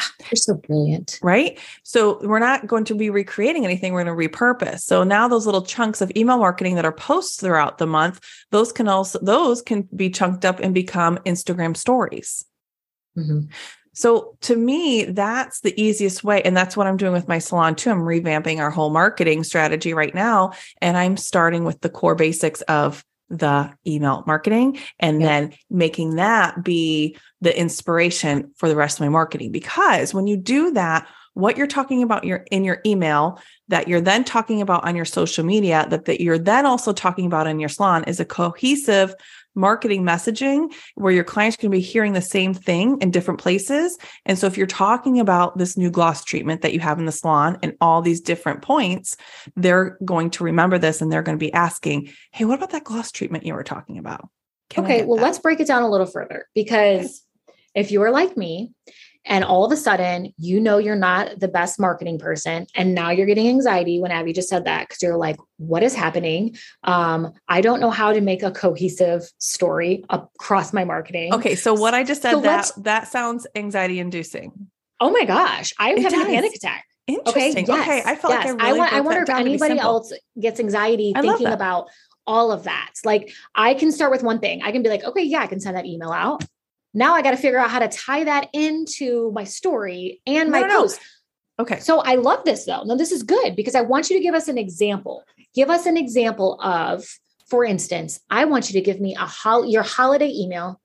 You're 0.20 0.36
so 0.36 0.54
brilliant. 0.54 1.18
Right. 1.22 1.58
So 1.82 2.18
we're 2.26 2.38
not 2.38 2.66
going 2.66 2.84
to 2.84 2.94
be 2.94 3.10
recreating 3.10 3.64
anything. 3.64 3.92
We're 3.92 4.04
going 4.04 4.16
to 4.16 4.28
repurpose. 4.28 4.80
So 4.80 5.04
now 5.04 5.28
those 5.28 5.46
little 5.46 5.62
chunks 5.62 6.00
of 6.00 6.12
email 6.16 6.38
marketing 6.38 6.76
that 6.76 6.84
are 6.84 6.92
posts 6.92 7.40
throughout 7.40 7.78
the 7.78 7.86
month, 7.86 8.20
those 8.50 8.72
can 8.72 8.88
also, 8.88 9.18
those 9.22 9.62
can 9.62 9.88
be 9.94 10.10
chunked 10.10 10.44
up 10.44 10.60
and 10.60 10.74
become 10.74 11.18
Instagram 11.18 11.76
stories. 11.76 12.44
Mm-hmm. 13.16 13.50
So 13.92 14.36
to 14.42 14.56
me, 14.56 15.04
that's 15.04 15.60
the 15.60 15.78
easiest 15.80 16.22
way. 16.22 16.42
And 16.42 16.56
that's 16.56 16.76
what 16.76 16.86
I'm 16.86 16.96
doing 16.96 17.12
with 17.12 17.28
my 17.28 17.38
salon 17.38 17.74
too. 17.74 17.90
I'm 17.90 18.00
revamping 18.00 18.58
our 18.58 18.70
whole 18.70 18.90
marketing 18.90 19.44
strategy 19.44 19.94
right 19.94 20.14
now. 20.14 20.52
And 20.80 20.96
I'm 20.96 21.16
starting 21.16 21.64
with 21.64 21.80
the 21.80 21.90
core 21.90 22.14
basics 22.14 22.62
of 22.62 23.04
the 23.30 23.72
email 23.86 24.24
marketing 24.26 24.78
and 24.98 25.22
then 25.22 25.52
making 25.70 26.16
that 26.16 26.62
be 26.62 27.16
the 27.40 27.58
inspiration 27.58 28.50
for 28.56 28.68
the 28.68 28.76
rest 28.76 28.98
of 28.98 29.00
my 29.02 29.08
marketing. 29.08 29.52
Because 29.52 30.12
when 30.12 30.26
you 30.26 30.36
do 30.36 30.72
that 30.72 31.08
what 31.34 31.56
you're 31.56 31.66
talking 31.66 32.02
about 32.02 32.24
your 32.24 32.44
in 32.50 32.64
your 32.64 32.80
email 32.84 33.40
that 33.68 33.86
you're 33.86 34.00
then 34.00 34.24
talking 34.24 34.60
about 34.60 34.84
on 34.84 34.96
your 34.96 35.04
social 35.04 35.44
media 35.44 35.86
that, 35.88 36.04
that 36.06 36.20
you're 36.20 36.38
then 36.38 36.66
also 36.66 36.92
talking 36.92 37.24
about 37.26 37.46
in 37.46 37.60
your 37.60 37.68
salon 37.68 38.04
is 38.04 38.18
a 38.18 38.24
cohesive 38.24 39.14
marketing 39.54 40.02
messaging 40.02 40.72
where 40.94 41.12
your 41.12 41.24
clients 41.24 41.56
can 41.56 41.70
be 41.70 41.80
hearing 41.80 42.12
the 42.12 42.22
same 42.22 42.54
thing 42.54 42.98
in 43.00 43.10
different 43.10 43.40
places. 43.40 43.98
And 44.24 44.38
so 44.38 44.46
if 44.46 44.56
you're 44.56 44.66
talking 44.66 45.18
about 45.18 45.58
this 45.58 45.76
new 45.76 45.90
gloss 45.90 46.24
treatment 46.24 46.62
that 46.62 46.72
you 46.72 46.80
have 46.80 46.98
in 46.98 47.06
the 47.06 47.12
salon 47.12 47.58
and 47.62 47.76
all 47.80 48.02
these 48.02 48.20
different 48.20 48.62
points, 48.62 49.16
they're 49.56 49.98
going 50.04 50.30
to 50.30 50.44
remember 50.44 50.78
this 50.78 51.00
and 51.00 51.10
they're 51.10 51.22
going 51.22 51.38
to 51.38 51.44
be 51.44 51.52
asking, 51.52 52.10
Hey, 52.32 52.44
what 52.44 52.56
about 52.56 52.70
that 52.70 52.84
gloss 52.84 53.10
treatment 53.10 53.44
you 53.44 53.54
were 53.54 53.64
talking 53.64 53.98
about? 53.98 54.28
Can 54.70 54.84
okay. 54.84 55.04
Well, 55.04 55.16
that? 55.16 55.24
let's 55.24 55.38
break 55.38 55.60
it 55.60 55.66
down 55.66 55.82
a 55.82 55.90
little 55.90 56.06
further 56.06 56.48
because 56.54 57.22
if 57.74 57.90
you're 57.90 58.10
like 58.10 58.36
me 58.36 58.72
and 59.24 59.44
all 59.44 59.64
of 59.64 59.72
a 59.72 59.76
sudden 59.76 60.32
you 60.36 60.60
know 60.60 60.78
you're 60.78 60.96
not 60.96 61.38
the 61.38 61.48
best 61.48 61.78
marketing 61.78 62.18
person 62.18 62.66
and 62.74 62.94
now 62.94 63.10
you're 63.10 63.26
getting 63.26 63.48
anxiety 63.48 64.00
when 64.00 64.10
abby 64.10 64.32
just 64.32 64.48
said 64.48 64.64
that 64.64 64.88
because 64.88 65.02
you're 65.02 65.16
like 65.16 65.36
what 65.58 65.82
is 65.82 65.94
happening 65.94 66.56
um, 66.84 67.32
i 67.48 67.60
don't 67.60 67.80
know 67.80 67.90
how 67.90 68.12
to 68.12 68.20
make 68.20 68.42
a 68.42 68.50
cohesive 68.50 69.30
story 69.38 70.04
across 70.10 70.72
my 70.72 70.84
marketing 70.84 71.32
okay 71.34 71.54
so 71.54 71.74
what 71.74 71.94
i 71.94 72.02
just 72.02 72.22
said 72.22 72.32
so 72.32 72.40
that 72.40 72.70
that 72.78 73.08
sounds 73.08 73.46
anxiety 73.54 73.98
inducing 73.98 74.52
oh 75.00 75.10
my 75.10 75.24
gosh 75.24 75.72
i'm 75.78 75.96
it 75.96 76.02
having 76.02 76.18
does. 76.18 76.28
a 76.28 76.32
panic 76.32 76.54
attack 76.54 76.84
Interesting. 77.06 77.64
Okay, 77.64 77.72
yes, 77.72 77.88
okay. 77.88 78.02
I 78.08 78.14
felt 78.14 78.34
yes. 78.34 78.52
like 78.52 78.62
I, 78.62 78.70
really 78.70 78.80
I, 78.80 78.98
I 78.98 79.00
wonder 79.00 79.22
if 79.22 79.30
anybody 79.30 79.78
else 79.80 80.12
gets 80.38 80.60
anxiety 80.60 81.12
thinking 81.12 81.48
about 81.48 81.88
all 82.26 82.52
of 82.52 82.64
that. 82.64 82.92
Like 83.04 83.32
I 83.54 83.74
can 83.74 83.90
start 83.90 84.12
with 84.12 84.22
one 84.22 84.38
thing. 84.38 84.62
I 84.62 84.70
can 84.70 84.82
be 84.82 84.88
like, 84.88 85.02
okay, 85.02 85.22
yeah, 85.22 85.40
I 85.40 85.46
can 85.48 85.58
send 85.58 85.76
that 85.76 85.86
email 85.86 86.12
out. 86.12 86.44
Now 86.92 87.14
I 87.14 87.22
got 87.22 87.32
to 87.32 87.36
figure 87.36 87.58
out 87.58 87.70
how 87.70 87.78
to 87.78 87.88
tie 87.88 88.24
that 88.24 88.48
into 88.52 89.30
my 89.32 89.44
story 89.44 90.20
and 90.26 90.50
my 90.50 90.60
no, 90.60 90.66
no, 90.66 90.80
post. 90.82 91.00
No. 91.58 91.62
Okay. 91.62 91.80
So 91.80 92.00
I 92.00 92.14
love 92.14 92.44
this 92.44 92.64
though. 92.64 92.82
Now 92.84 92.96
this 92.96 93.12
is 93.12 93.22
good 93.22 93.54
because 93.54 93.74
I 93.74 93.82
want 93.82 94.10
you 94.10 94.16
to 94.16 94.22
give 94.22 94.34
us 94.34 94.48
an 94.48 94.58
example. 94.58 95.24
Give 95.54 95.70
us 95.70 95.86
an 95.86 95.96
example 95.96 96.58
of, 96.60 97.06
for 97.48 97.64
instance, 97.64 98.20
I 98.30 98.44
want 98.46 98.70
you 98.70 98.74
to 98.74 98.84
give 98.84 99.00
me 99.00 99.14
a 99.14 99.26
hol- 99.26 99.66
your 99.66 99.82
holiday 99.82 100.30
email 100.32 100.80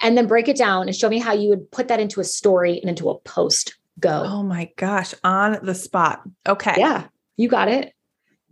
and 0.00 0.16
then 0.16 0.26
break 0.26 0.48
it 0.48 0.56
down 0.56 0.86
and 0.86 0.96
show 0.96 1.08
me 1.08 1.18
how 1.18 1.32
you 1.32 1.50
would 1.50 1.70
put 1.70 1.88
that 1.88 2.00
into 2.00 2.20
a 2.20 2.24
story 2.24 2.78
and 2.80 2.88
into 2.88 3.10
a 3.10 3.18
post. 3.20 3.76
Go. 3.98 4.24
Oh 4.24 4.42
my 4.42 4.70
gosh, 4.76 5.12
on 5.22 5.58
the 5.62 5.74
spot. 5.74 6.22
Okay. 6.48 6.74
Yeah, 6.78 7.08
you 7.36 7.48
got 7.48 7.68
it. 7.68 7.92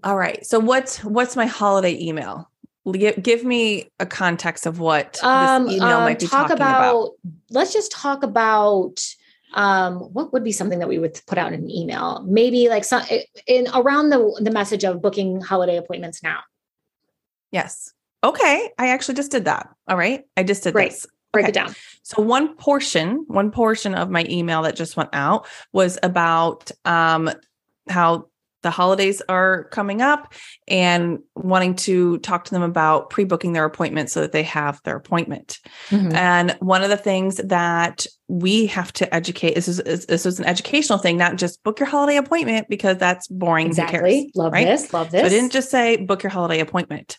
All 0.05 0.17
right. 0.17 0.45
So 0.45 0.59
what's 0.59 1.03
what's 1.03 1.37
my 1.37 1.47
holiday 1.47 1.99
email? 1.99 2.51
Give, 2.93 3.45
me 3.45 3.91
a 4.01 4.07
context 4.07 4.67
of 4.67 4.81
what 4.81 5.23
um, 5.23 5.67
this 5.67 5.77
email 5.77 5.99
um, 5.99 6.05
might 6.05 6.19
be 6.19 6.27
talk 6.27 6.49
talking 6.49 6.57
about, 6.57 6.91
about. 6.91 7.11
Let's 7.51 7.73
just 7.73 7.93
talk 7.93 8.23
about 8.23 9.05
um, 9.55 10.01
what 10.13 10.33
would 10.33 10.45
be 10.45 10.53
something 10.53 10.79
that 10.79 10.89
we 10.89 10.99
would 10.99 11.21
put 11.27 11.39
out 11.39 11.53
in 11.53 11.61
an 11.61 11.71
email? 11.71 12.23
Maybe 12.27 12.69
like 12.69 12.85
some 12.85 13.03
in 13.47 13.67
around 13.75 14.11
the 14.11 14.41
the 14.43 14.51
message 14.51 14.85
of 14.85 15.03
booking 15.03 15.41
holiday 15.41 15.77
appointments 15.77 16.23
now. 16.23 16.41
Yes. 17.51 17.93
Okay. 18.23 18.71
I 18.79 18.89
actually 18.89 19.15
just 19.15 19.31
did 19.31 19.45
that. 19.47 19.69
All 19.87 19.97
right. 19.97 20.25
I 20.37 20.43
just 20.43 20.65
did 20.65 20.73
Great. 20.73 20.91
this. 20.91 21.07
Break 21.33 21.45
Okay. 21.45 21.51
it 21.51 21.55
down. 21.55 21.75
So 22.03 22.23
one 22.23 22.57
portion, 22.57 23.25
one 23.29 23.51
portion 23.51 23.95
of 23.95 24.11
my 24.11 24.25
email 24.29 24.63
that 24.63 24.77
just 24.77 24.97
went 24.97 25.11
out 25.13 25.47
was 25.73 25.99
about 26.03 26.71
um, 26.85 27.31
how 27.89 28.28
the 28.63 28.71
holidays 28.71 29.23
are 29.29 29.65
coming 29.65 30.03
up 30.03 30.33
and 30.67 31.19
wanting 31.37 31.75
to 31.77 32.19
talk 32.19 32.45
to 32.45 32.51
them 32.51 32.63
about 32.63 33.11
pre-booking 33.11 33.53
their 33.53 33.65
appointment 33.65 34.11
so 34.11 34.21
that 34.21 34.33
they 34.33 34.43
have 34.43 34.81
their 34.85 34.97
appointment. 34.97 35.59
Mhm. 35.91 36.13
And 36.13 36.57
one 36.61 36.83
of 36.83 36.91
the 36.91 36.97
things 36.97 37.37
that 37.37 38.07
we 38.27 38.67
have 38.67 38.93
to 38.93 39.15
educate 39.15 39.55
this 39.55 39.69
is 39.69 39.81
is- 39.81 40.07
this 40.07 40.27
is 40.27 40.39
an 40.39 40.45
educational 40.45 40.99
thing, 40.99 41.17
not 41.17 41.37
just 41.37 41.63
book 41.63 41.81
your 41.81 41.89
holiday 41.89 42.17
appointment 42.17 42.69
because 42.69 42.99
that's 42.99 43.27
boring. 43.29 43.69
Who 43.69 43.75
cares? 43.75 43.89
Exactly. 43.93 44.31
Love 44.35 44.53
right? 44.53 44.67
this. 44.67 44.93
Love 44.93 45.11
this. 45.11 45.21
So 45.21 45.27
I 45.27 45.31
didn't 45.31 45.53
just 45.53 45.71
say 45.71 45.97
book 45.97 46.23
your 46.23 46.31
holiday 46.31 46.61
appointment. 46.61 47.17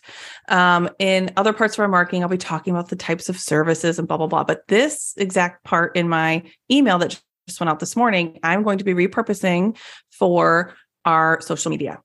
Um, 0.48 0.88
in 0.98 1.32
other 1.36 1.52
parts 1.52 1.74
of 1.74 1.80
our 1.80 1.88
marketing, 1.88 2.22
I'll 2.22 2.28
be 2.28 2.36
talking 2.36 2.72
about 2.72 2.90
the 2.90 2.96
types 2.96 3.28
of 3.28 3.38
services 3.40 3.98
and 3.98 4.06
blah, 4.06 4.18
blah, 4.18 4.28
blah. 4.28 4.44
But 4.44 4.68
this 4.68 5.14
exact 5.16 5.64
part 5.64 5.96
in 5.96 6.08
my 6.08 6.42
email 6.70 6.98
that 6.98 7.18
just 7.48 7.60
went 7.60 7.70
out 7.70 7.80
this 7.80 7.96
morning, 7.96 8.38
I'm 8.44 8.62
going 8.62 8.78
to 8.78 8.84
be 8.84 8.94
repurposing 8.94 9.76
for 10.12 10.74
our 11.04 11.40
social 11.40 11.70
media. 11.70 12.00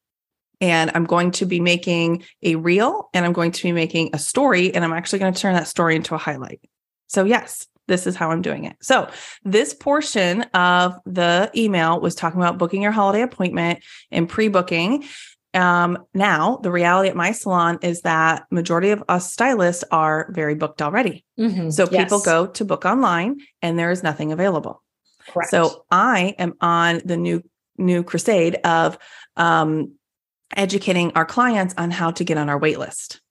And 0.61 0.91
I'm 0.95 1.03
going 1.05 1.31
to 1.31 1.45
be 1.45 1.59
making 1.59 2.23
a 2.41 2.55
reel 2.55 3.09
and 3.13 3.25
I'm 3.25 3.33
going 3.33 3.51
to 3.51 3.63
be 3.63 3.71
making 3.71 4.11
a 4.13 4.19
story. 4.19 4.73
And 4.73 4.85
I'm 4.85 4.93
actually 4.93 5.19
going 5.19 5.33
to 5.33 5.39
turn 5.39 5.53
that 5.53 5.67
story 5.67 5.95
into 5.95 6.15
a 6.15 6.17
highlight. 6.17 6.61
So, 7.07 7.25
yes, 7.25 7.67
this 7.87 8.07
is 8.07 8.15
how 8.15 8.31
I'm 8.31 8.41
doing 8.41 8.63
it. 8.63 8.77
So, 8.81 9.09
this 9.43 9.73
portion 9.73 10.43
of 10.53 10.95
the 11.05 11.51
email 11.55 11.99
was 11.99 12.15
talking 12.15 12.39
about 12.41 12.57
booking 12.57 12.81
your 12.81 12.91
holiday 12.93 13.21
appointment 13.21 13.83
and 14.11 14.29
pre 14.29 14.47
booking. 14.47 15.03
Um, 15.53 15.99
now, 16.13 16.57
the 16.63 16.71
reality 16.71 17.09
at 17.09 17.15
my 17.15 17.31
salon 17.31 17.79
is 17.81 18.01
that 18.01 18.43
majority 18.51 18.89
of 18.89 19.03
us 19.07 19.31
stylists 19.31 19.83
are 19.91 20.29
very 20.31 20.55
booked 20.55 20.81
already. 20.81 21.23
Mhm. 21.39 21.71
So 21.71 21.85
people 21.85 22.17
Yes. 22.17 22.25
go 22.25 22.47
to 22.47 22.65
book 22.65 22.85
online 22.85 23.37
and 23.61 23.77
there 23.77 23.91
is 23.91 24.03
nothing 24.03 24.31
available. 24.31 24.81
Correct. 25.29 25.51
So 25.51 25.85
I 25.91 26.35
am 26.39 26.53
on 26.59 27.01
the 27.05 27.15
new 27.17 27.41
new 27.77 28.03
crusade 28.03 28.55
of 28.63 28.97
um, 29.37 29.93
educating 30.55 31.11
our 31.13 31.25
clients 31.25 31.73
on 31.77 31.91
how 31.91 32.11
to 32.11 32.23
get 32.23 32.37
on 32.37 32.49
our 32.49 32.57
wait 32.57 32.79
list. 32.79 33.21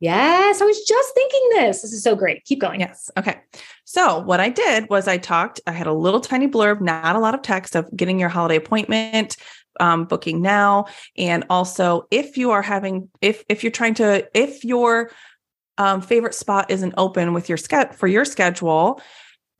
yes, 0.00 0.60
I 0.60 0.64
was 0.64 0.84
just 0.84 1.14
thinking 1.14 1.48
this. 1.52 1.82
This 1.82 1.92
is 1.92 2.02
so 2.02 2.14
great. 2.14 2.44
Keep 2.44 2.60
going. 2.60 2.80
Yes. 2.80 3.10
Okay. 3.16 3.40
So 3.84 4.18
what 4.18 4.40
I 4.40 4.50
did 4.50 4.88
was 4.90 5.08
I 5.08 5.16
talked, 5.18 5.60
I 5.66 5.72
had 5.72 5.86
a 5.86 5.92
little 5.92 6.20
tiny 6.20 6.46
blurb, 6.48 6.80
not 6.80 7.16
a 7.16 7.20
lot 7.20 7.34
of 7.34 7.42
text 7.42 7.74
of 7.74 7.88
getting 7.96 8.20
your 8.20 8.28
holiday 8.28 8.56
appointment, 8.56 9.36
um, 9.80 10.04
booking 10.04 10.42
now. 10.42 10.86
And 11.16 11.44
also 11.48 12.06
if 12.10 12.36
you 12.36 12.50
are 12.50 12.62
having, 12.62 13.08
if, 13.20 13.44
if 13.48 13.64
you're 13.64 13.72
trying 13.72 13.94
to, 13.94 14.28
if 14.34 14.64
your 14.64 15.10
um, 15.78 16.02
favorite 16.02 16.34
spot 16.34 16.70
isn't 16.70 16.94
open 16.96 17.32
with 17.32 17.48
your 17.48 17.58
sched 17.58 17.94
for 17.94 18.06
your 18.06 18.24
schedule, 18.24 19.00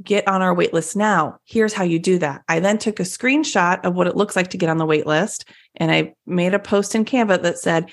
get 0.03 0.27
on 0.27 0.43
our 0.43 0.55
wait 0.55 0.75
list 0.75 0.97
now. 0.97 1.39
Here's 1.45 1.73
how 1.73 1.85
you 1.85 1.99
do 1.99 2.19
that. 2.19 2.43
I 2.49 2.61
then 2.61 2.79
took 2.79 3.01
a 3.01 3.05
screenshot 3.05 3.85
of 3.85 3.95
what 3.95 4.07
it 4.07 4.17
looks 4.17 4.37
like 4.37 4.49
to 4.49 4.59
get 4.59 4.69
on 4.69 4.79
the 4.79 4.87
wait 4.87 5.07
list 5.07 5.49
and 5.77 5.91
I 5.91 6.15
made 6.27 6.55
a 6.55 6.59
post 6.59 6.95
in 6.95 7.05
Canva 7.05 7.43
that 7.43 7.59
said, 7.59 7.91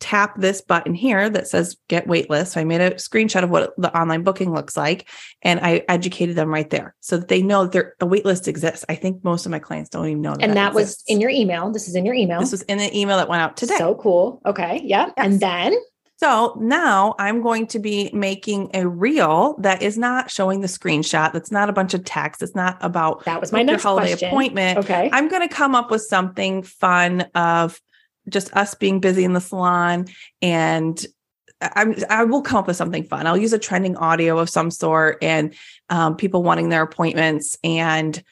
tap 0.00 0.38
this 0.38 0.60
button 0.60 0.92
here 0.92 1.30
that 1.30 1.48
says 1.48 1.76
get 1.88 2.06
waitlist. 2.06 2.48
So 2.48 2.60
I 2.60 2.64
made 2.64 2.80
a 2.80 2.90
screenshot 2.92 3.42
of 3.42 3.48
what 3.48 3.72
the 3.78 3.96
online 3.96 4.22
booking 4.22 4.52
looks 4.52 4.76
like 4.76 5.08
and 5.40 5.60
I 5.60 5.82
educated 5.88 6.36
them 6.36 6.50
right 6.50 6.68
there 6.68 6.94
so 7.00 7.16
that 7.16 7.28
they 7.28 7.40
know 7.40 7.62
that 7.62 7.72
there, 7.72 7.94
a 8.00 8.06
waitlist 8.06 8.46
exists. 8.46 8.84
I 8.88 8.96
think 8.96 9.24
most 9.24 9.46
of 9.46 9.52
my 9.52 9.60
clients 9.60 9.90
don't 9.90 10.06
even 10.06 10.20
know 10.20 10.34
that. 10.34 10.42
And 10.42 10.56
that 10.56 10.74
was 10.74 11.02
in 11.06 11.20
your 11.20 11.30
email. 11.30 11.70
This 11.70 11.88
is 11.88 11.94
in 11.94 12.04
your 12.04 12.14
email. 12.14 12.40
This 12.40 12.52
was 12.52 12.62
in 12.62 12.78
the 12.78 12.94
email 12.94 13.16
that 13.16 13.28
went 13.28 13.40
out 13.40 13.56
today. 13.56 13.76
So 13.78 13.94
cool. 13.94 14.42
Okay. 14.44 14.82
Yeah. 14.84 15.10
And 15.16 15.40
then 15.40 15.74
So 16.16 16.56
now 16.60 17.14
I'm 17.18 17.42
going 17.42 17.66
to 17.68 17.78
be 17.78 18.10
making 18.12 18.70
a 18.72 18.86
reel 18.86 19.56
that 19.58 19.82
is 19.82 19.98
not 19.98 20.30
showing 20.30 20.60
the 20.60 20.68
screenshot. 20.68 21.32
That's 21.32 21.50
not 21.50 21.68
a 21.68 21.72
bunch 21.72 21.92
of 21.92 22.04
text. 22.04 22.42
It's 22.42 22.54
not 22.54 22.78
about 22.80 23.24
that 23.24 23.40
was 23.40 23.52
my 23.52 23.62
next 23.62 23.82
holiday 23.82 24.10
question. 24.10 24.28
appointment. 24.28 24.78
Okay. 24.78 25.10
I'm 25.12 25.28
going 25.28 25.46
to 25.46 25.52
come 25.52 25.74
up 25.74 25.90
with 25.90 26.02
something 26.02 26.62
fun 26.62 27.22
of 27.34 27.80
just 28.28 28.54
us 28.56 28.74
being 28.74 29.00
busy 29.00 29.24
in 29.24 29.32
the 29.32 29.40
salon 29.40 30.06
and 30.40 31.04
I'm, 31.60 31.94
I 32.10 32.24
will 32.24 32.42
come 32.42 32.58
up 32.58 32.66
with 32.66 32.76
something 32.76 33.04
fun. 33.04 33.26
I'll 33.26 33.36
use 33.36 33.52
a 33.52 33.58
trending 33.58 33.96
audio 33.96 34.38
of 34.38 34.50
some 34.50 34.70
sort 34.70 35.18
and 35.22 35.54
um, 35.88 36.16
people 36.16 36.42
wanting 36.42 36.68
their 36.68 36.82
appointments 36.82 37.56
and 37.64 38.22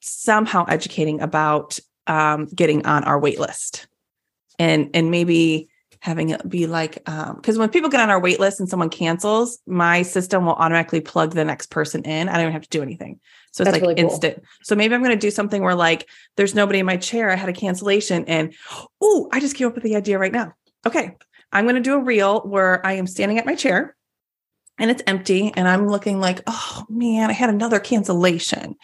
somehow 0.00 0.64
educating 0.68 1.20
about 1.20 1.78
um, 2.06 2.46
getting 2.46 2.86
on 2.86 3.04
our 3.04 3.18
wait 3.18 3.40
list 3.40 3.86
and 4.58 4.90
and 4.94 5.10
maybe 5.10 5.68
having 6.06 6.30
it 6.30 6.48
be 6.48 6.68
like 6.68 7.02
um, 7.08 7.34
because 7.34 7.58
when 7.58 7.68
people 7.68 7.90
get 7.90 8.00
on 8.00 8.10
our 8.10 8.20
wait 8.20 8.38
list 8.38 8.60
and 8.60 8.68
someone 8.68 8.88
cancels, 8.88 9.58
my 9.66 10.02
system 10.02 10.46
will 10.46 10.54
automatically 10.54 11.00
plug 11.00 11.34
the 11.34 11.44
next 11.44 11.66
person 11.66 12.04
in. 12.04 12.28
I 12.28 12.34
don't 12.34 12.42
even 12.42 12.52
have 12.52 12.62
to 12.62 12.68
do 12.68 12.80
anything. 12.80 13.18
So 13.50 13.62
it's 13.62 13.66
That's 13.66 13.74
like 13.74 13.82
really 13.82 13.96
cool. 13.96 14.04
instant. 14.04 14.42
So 14.62 14.76
maybe 14.76 14.94
I'm 14.94 15.02
going 15.02 15.18
to 15.18 15.26
do 15.26 15.32
something 15.32 15.62
where 15.62 15.74
like 15.74 16.08
there's 16.36 16.54
nobody 16.54 16.78
in 16.78 16.86
my 16.86 16.96
chair. 16.96 17.28
I 17.30 17.34
had 17.34 17.48
a 17.48 17.52
cancellation 17.52 18.24
and 18.26 18.54
oh, 19.00 19.28
I 19.32 19.40
just 19.40 19.56
came 19.56 19.66
up 19.66 19.74
with 19.74 19.82
the 19.82 19.96
idea 19.96 20.16
right 20.16 20.32
now. 20.32 20.52
Okay. 20.86 21.16
I'm 21.52 21.64
going 21.64 21.74
to 21.74 21.80
do 21.80 21.94
a 21.94 22.02
reel 22.02 22.40
where 22.42 22.84
I 22.86 22.92
am 22.92 23.08
standing 23.08 23.38
at 23.38 23.46
my 23.46 23.56
chair 23.56 23.96
and 24.78 24.92
it's 24.92 25.02
empty 25.08 25.52
and 25.56 25.66
I'm 25.66 25.88
looking 25.88 26.20
like, 26.20 26.40
oh 26.46 26.84
man, 26.88 27.30
I 27.30 27.32
had 27.32 27.50
another 27.50 27.80
cancellation. 27.80 28.76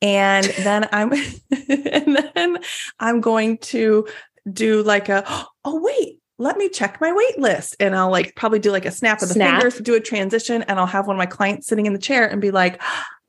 And 0.00 0.46
then 0.58 0.88
I'm 0.90 1.12
and 1.68 2.30
then 2.34 2.58
I'm 2.98 3.20
going 3.20 3.58
to 3.58 4.06
do 4.50 4.82
like 4.82 5.10
a 5.10 5.24
oh 5.64 5.80
wait, 5.82 6.21
let 6.38 6.56
me 6.56 6.68
check 6.68 7.00
my 7.00 7.12
wait 7.12 7.38
list. 7.38 7.76
And 7.80 7.94
I'll 7.94 8.10
like 8.10 8.34
probably 8.34 8.58
do 8.58 8.72
like 8.72 8.86
a 8.86 8.90
snap 8.90 9.22
of 9.22 9.28
the 9.28 9.34
Snap. 9.34 9.62
finger, 9.62 9.82
do 9.82 9.94
a 9.94 10.00
transition, 10.00 10.62
and 10.62 10.78
I'll 10.78 10.86
have 10.86 11.06
one 11.06 11.16
of 11.16 11.18
my 11.18 11.26
clients 11.26 11.66
sitting 11.66 11.86
in 11.86 11.92
the 11.92 11.98
chair 11.98 12.26
and 12.26 12.40
be 12.40 12.50
like, 12.50 12.80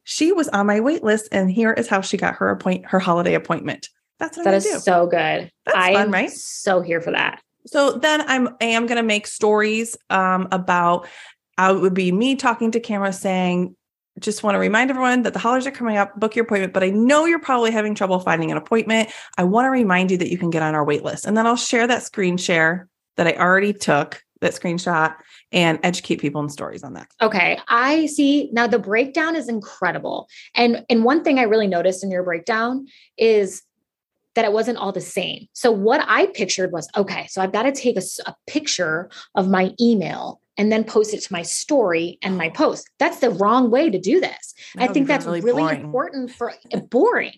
she 0.04 0.32
was 0.32 0.50
on 0.50 0.68
my 0.68 0.80
wait 0.80 1.04
list, 1.04 1.30
and 1.32 1.50
here 1.52 1.72
is 1.74 1.88
how 1.88 2.02
she 2.02 2.18
got 2.18 2.36
her 2.36 2.50
appoint 2.50 2.86
her 2.88 3.00
holiday 3.00 3.36
appointment. 3.36 3.90
That's 4.20 4.38
what 4.38 4.44
that 4.46 4.54
is 4.54 4.64
do. 4.64 4.80
so 4.80 5.08
good. 5.08 5.52
That's 5.66 5.78
I 5.78 5.94
fun, 5.94 6.08
am 6.08 6.12
right? 6.12 6.32
so 6.32 6.82
here 6.82 7.02
for 7.02 7.12
that. 7.12 7.42
So 7.68 7.94
then 7.94 8.22
I'm 8.28 8.50
I 8.62 8.66
am 8.66 8.86
going 8.86 8.98
to 8.98 9.04
make 9.04 9.28
stories 9.28 9.98
um, 10.10 10.48
about. 10.52 11.08
I 11.58 11.72
would 11.72 11.94
be 11.94 12.12
me 12.12 12.36
talking 12.36 12.72
to 12.72 12.80
camera 12.80 13.14
saying, 13.14 13.76
just 14.20 14.44
want 14.44 14.56
to 14.56 14.60
remind 14.60 14.90
everyone 14.90 15.22
that 15.22 15.34
the 15.34 15.40
holidays 15.40 15.68
are 15.68 15.72
coming 15.72 15.98
up. 15.98 16.20
Book 16.20 16.36
your 16.36 16.46
appointment, 16.46 16.74
but 16.74 16.84
I 16.84 16.90
know 16.90 17.26
you're 17.26 17.40
probably 17.40 17.72
having 17.72 17.96
trouble 17.96 18.20
finding 18.20 18.52
an 18.52 18.58
appointment. 18.58 19.10
I 19.38 19.44
want 19.44 19.66
to 19.66 19.70
remind 19.70 20.12
you 20.12 20.18
that 20.18 20.30
you 20.32 20.38
can 20.38 20.50
get 20.50 20.64
on 20.64 20.76
our 20.76 20.84
wait 20.84 21.04
list, 21.04 21.26
and 21.26 21.38
then 21.38 21.46
I'll 21.46 21.56
share 21.56 21.88
that 21.88 22.04
screen 22.04 22.38
share 22.38 22.88
that 23.18 23.28
I 23.28 23.34
already 23.34 23.74
took 23.74 24.22
that 24.42 24.54
screenshot 24.54 25.16
and 25.52 25.80
educate 25.84 26.18
people 26.18 26.42
in 26.42 26.50
stories 26.50 26.84
on 26.84 26.94
that. 26.94 27.08
Okay, 27.22 27.58
I 27.68 28.06
see. 28.08 28.50
Now 28.52 28.68
the 28.68 28.80
breakdown 28.80 29.36
is 29.36 29.50
incredible. 29.50 30.28
And 30.56 30.86
and 30.90 31.04
one 31.04 31.24
thing 31.24 31.40
I 31.40 31.44
really 31.44 31.68
noticed 31.68 32.04
in 32.04 32.12
your 32.12 32.24
breakdown 32.24 32.88
is 33.18 33.64
that 34.36 34.46
it 34.46 34.52
wasn't 34.52 34.78
all 34.78 34.92
the 34.92 35.02
same. 35.02 35.48
So 35.54 35.72
what 35.72 36.04
I 36.08 36.28
pictured 36.28 36.72
was 36.72 36.88
okay, 36.96 37.28
so 37.30 37.42
I've 37.42 37.52
got 37.52 37.64
to 37.64 37.72
take 37.72 37.98
a 37.98 38.36
picture 38.48 39.10
of 39.36 39.50
my 39.50 39.72
email 39.80 40.42
and 40.58 40.72
then 40.72 40.84
post 40.84 41.14
it 41.14 41.22
to 41.22 41.34
my 41.34 41.42
story 41.42 42.20
and 42.22 42.38
my 42.38 42.50
post. 42.50 42.90
That's 43.00 43.20
the 43.20 43.32
wrong 43.32 43.72
way 43.72 43.90
to 43.90 44.00
do 44.00 44.20
this. 44.20 44.54
That 44.76 44.90
I 44.90 44.94
think 44.94 45.08
that's 45.08 45.26
really 45.26 45.42
really, 45.42 45.76
important 45.76 46.32
for 46.32 46.54
uh, 46.74 46.80
boring. 46.80 47.34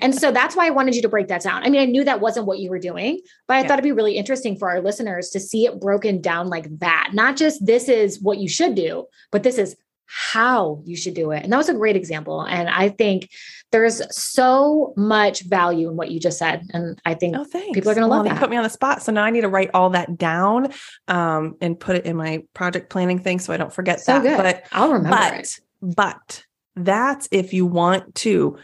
And 0.00 0.14
so 0.14 0.30
that's 0.32 0.54
why 0.54 0.66
I 0.66 0.70
wanted 0.70 0.94
you 0.94 1.02
to 1.02 1.08
break 1.08 1.28
that 1.28 1.42
down. 1.42 1.62
I 1.64 1.70
mean, 1.70 1.80
I 1.80 1.86
knew 1.86 2.04
that 2.04 2.20
wasn't 2.20 2.46
what 2.46 2.58
you 2.58 2.70
were 2.70 2.78
doing, 2.78 3.20
but 3.46 3.54
I 3.54 3.60
Yeah. 3.60 3.68
thought 3.68 3.74
it'd 3.74 3.84
be 3.84 3.92
really 3.92 4.16
interesting 4.16 4.56
for 4.56 4.68
our 4.70 4.80
listeners 4.80 5.30
to 5.30 5.40
see 5.40 5.66
it 5.66 5.80
broken 5.80 6.20
down 6.20 6.48
like 6.48 6.66
that. 6.80 7.10
Not 7.12 7.36
just 7.36 7.64
this 7.64 7.88
is 7.88 8.20
what 8.20 8.38
you 8.38 8.48
should 8.48 8.74
do, 8.74 9.06
but 9.32 9.42
this 9.42 9.58
is 9.58 9.76
how 10.08 10.80
you 10.84 10.96
should 10.96 11.14
do 11.14 11.30
it. 11.32 11.44
And 11.44 11.52
that 11.52 11.56
was 11.58 11.68
a 11.68 11.74
great 11.74 11.94
example. 11.96 12.40
And 12.42 12.68
I 12.68 12.88
think 12.88 13.30
there's 13.72 14.00
so 14.16 14.94
much 14.96 15.42
value 15.42 15.88
in 15.90 15.96
what 15.96 16.10
you 16.10 16.18
just 16.18 16.38
said. 16.38 16.66
And 16.72 16.98
I 17.04 17.14
think 17.14 17.36
Oh. 17.36 17.44
People 17.74 17.90
are 17.90 17.94
gonna 17.94 18.06
love 18.08 18.24
you 18.26 18.32
that. 18.32 18.38
Put 18.40 18.48
me 18.50 18.56
on 18.56 18.62
the 18.62 18.70
spot, 18.70 19.02
so 19.02 19.12
now 19.12 19.22
I 19.24 19.30
need 19.30 19.42
to 19.42 19.48
write 19.48 19.70
all 19.74 19.90
that 19.90 20.16
down 20.16 20.72
um, 21.08 21.56
and 21.60 21.78
put 21.78 21.96
it 21.96 22.06
in 22.06 22.16
my 22.16 22.42
project 22.54 22.88
planning 22.90 23.18
thing, 23.18 23.38
so 23.38 23.52
I 23.52 23.58
don't 23.58 23.72
forget 23.72 24.00
so 24.00 24.14
that. 24.14 24.22
good. 24.22 24.36
But 24.38 24.64
I'll 24.72 24.92
remember 24.92 25.36
it. 25.36 25.60
but 25.80 25.96
but 25.96 26.44
that's 26.84 27.28
if 27.30 27.52
you 27.52 27.66
want 27.66 28.14
to 28.16 28.56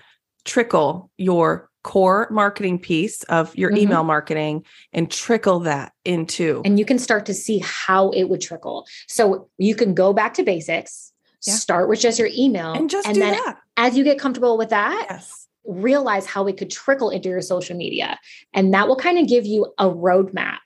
trickle 0.44 1.10
your 1.18 1.68
core 1.82 2.26
marketing 2.30 2.78
piece 2.78 3.22
of 3.24 3.54
your 3.56 3.70
Mhm. 3.70 3.78
email 3.78 4.04
marketing 4.04 4.64
and 4.92 5.10
trickle 5.10 5.60
that 5.60 5.92
into 6.04 6.62
And 6.64 6.78
you 6.78 6.84
can 6.86 6.98
start 6.98 7.26
to 7.26 7.34
see 7.34 7.58
how 7.62 8.08
it 8.10 8.24
would 8.24 8.40
trickle. 8.40 8.86
So 9.06 9.48
you 9.58 9.74
can 9.74 9.92
go 9.94 10.12
back 10.14 10.32
to 10.34 10.42
basics, 10.42 11.12
Yeah. 11.46 11.54
start 11.54 11.88
with 11.88 12.00
just 12.00 12.18
your 12.18 12.28
email, 12.32 12.72
and 12.72 12.88
just 12.90 13.06
and 13.06 13.14
do 13.14 13.20
then 13.20 13.32
that. 13.34 13.58
as 13.76 13.96
you 13.96 14.04
get 14.04 14.18
comfortable 14.18 14.56
with 14.56 14.70
that, 14.70 15.06
Yes. 15.10 15.46
realize 15.64 16.26
how 16.26 16.46
it 16.46 16.56
could 16.56 16.70
trickle 16.70 17.10
into 17.10 17.28
your 17.28 17.40
social 17.42 17.76
media. 17.76 18.18
And 18.52 18.72
that 18.74 18.88
will 18.88 18.96
kind 18.96 19.18
of 19.18 19.28
give 19.28 19.46
you 19.46 19.72
a 19.78 19.86
roadmap 19.88 20.58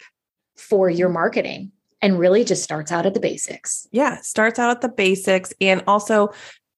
for 0.57 0.89
your 0.91 1.09
marketing 1.09 1.73
and 2.03 2.19
really 2.19 2.45
just 2.45 2.63
starts 2.63 2.93
out 2.93 3.07
at 3.07 3.15
the 3.15 3.21
basics. 3.21 3.87
Yeah, 3.93 4.21
starts 4.21 4.59
out 4.59 4.71
at 4.71 4.81
the 4.81 4.89
basics 4.89 5.53
and 5.61 5.83
also 5.87 6.31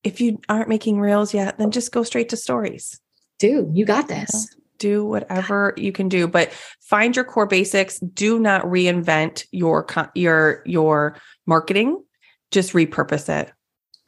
if 0.02 0.18
you 0.20 0.38
aren't 0.48 0.68
making 0.70 0.98
reels 0.98 1.34
yet, 1.34 1.58
then 1.58 1.70
just 1.70 1.92
go 1.92 2.02
straight 2.02 2.30
to 2.30 2.36
stories. 2.36 2.98
Dude, 3.38 3.76
you 3.76 3.84
got 3.84 4.08
this. 4.08 4.54
Do 4.78 5.04
whatever 5.04 5.74
you 5.76 5.92
can 5.92 6.08
do, 6.08 6.26
but 6.26 6.50
find 6.80 7.14
your 7.14 7.24
core 7.26 7.46
basics. 7.46 7.98
Do 8.00 8.38
not 8.38 8.62
reinvent 8.64 9.44
your 9.50 9.86
your 10.14 10.62
your 10.64 11.16
marketing. 11.46 12.02
Just 12.50 12.72
repurpose 12.72 13.28
it 13.28 13.52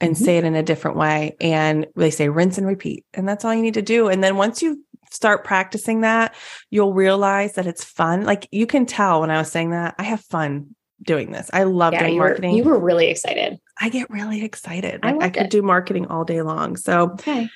and 0.02 0.14
mm-hmm. 0.14 0.24
say 0.24 0.36
it 0.36 0.44
in 0.44 0.54
a 0.54 0.62
different 0.62 0.96
way. 0.96 1.36
And 1.40 1.86
they 1.96 2.10
say 2.10 2.28
rinse 2.28 2.58
and 2.58 2.66
repeat. 2.66 3.06
And 3.14 3.26
that's 3.26 3.44
all 3.44 3.54
you 3.54 3.62
need 3.62 3.74
to 3.74 3.82
do. 3.82 4.08
And 4.08 4.22
then 4.22 4.36
once 4.36 4.60
you 4.60 4.84
start 5.10 5.44
practicing 5.44 6.00
that, 6.02 6.34
you'll 6.70 6.92
realize 6.92 7.54
that 7.54 7.66
it's 7.66 7.84
fun. 7.84 8.24
Like 8.24 8.48
you 8.50 8.66
can 8.66 8.84
tell 8.84 9.20
when 9.20 9.30
I 9.30 9.38
was 9.38 9.50
saying 9.50 9.70
that, 9.70 9.94
I 9.98 10.02
have 10.02 10.20
fun 10.20 10.74
doing 11.02 11.32
this. 11.32 11.50
I 11.52 11.62
love 11.64 11.92
yeah, 11.92 12.00
doing 12.00 12.14
you 12.14 12.20
marketing. 12.20 12.50
Were, 12.50 12.56
you 12.56 12.64
were 12.64 12.78
really 12.78 13.08
excited. 13.08 13.58
I 13.80 13.88
get 13.88 14.10
really 14.10 14.44
excited. 14.44 15.00
I, 15.02 15.16
I 15.16 15.30
could 15.30 15.44
it. 15.44 15.50
do 15.50 15.62
marketing 15.62 16.06
all 16.06 16.24
day 16.24 16.42
long. 16.42 16.76
So 16.76 17.12
okay. 17.12 17.48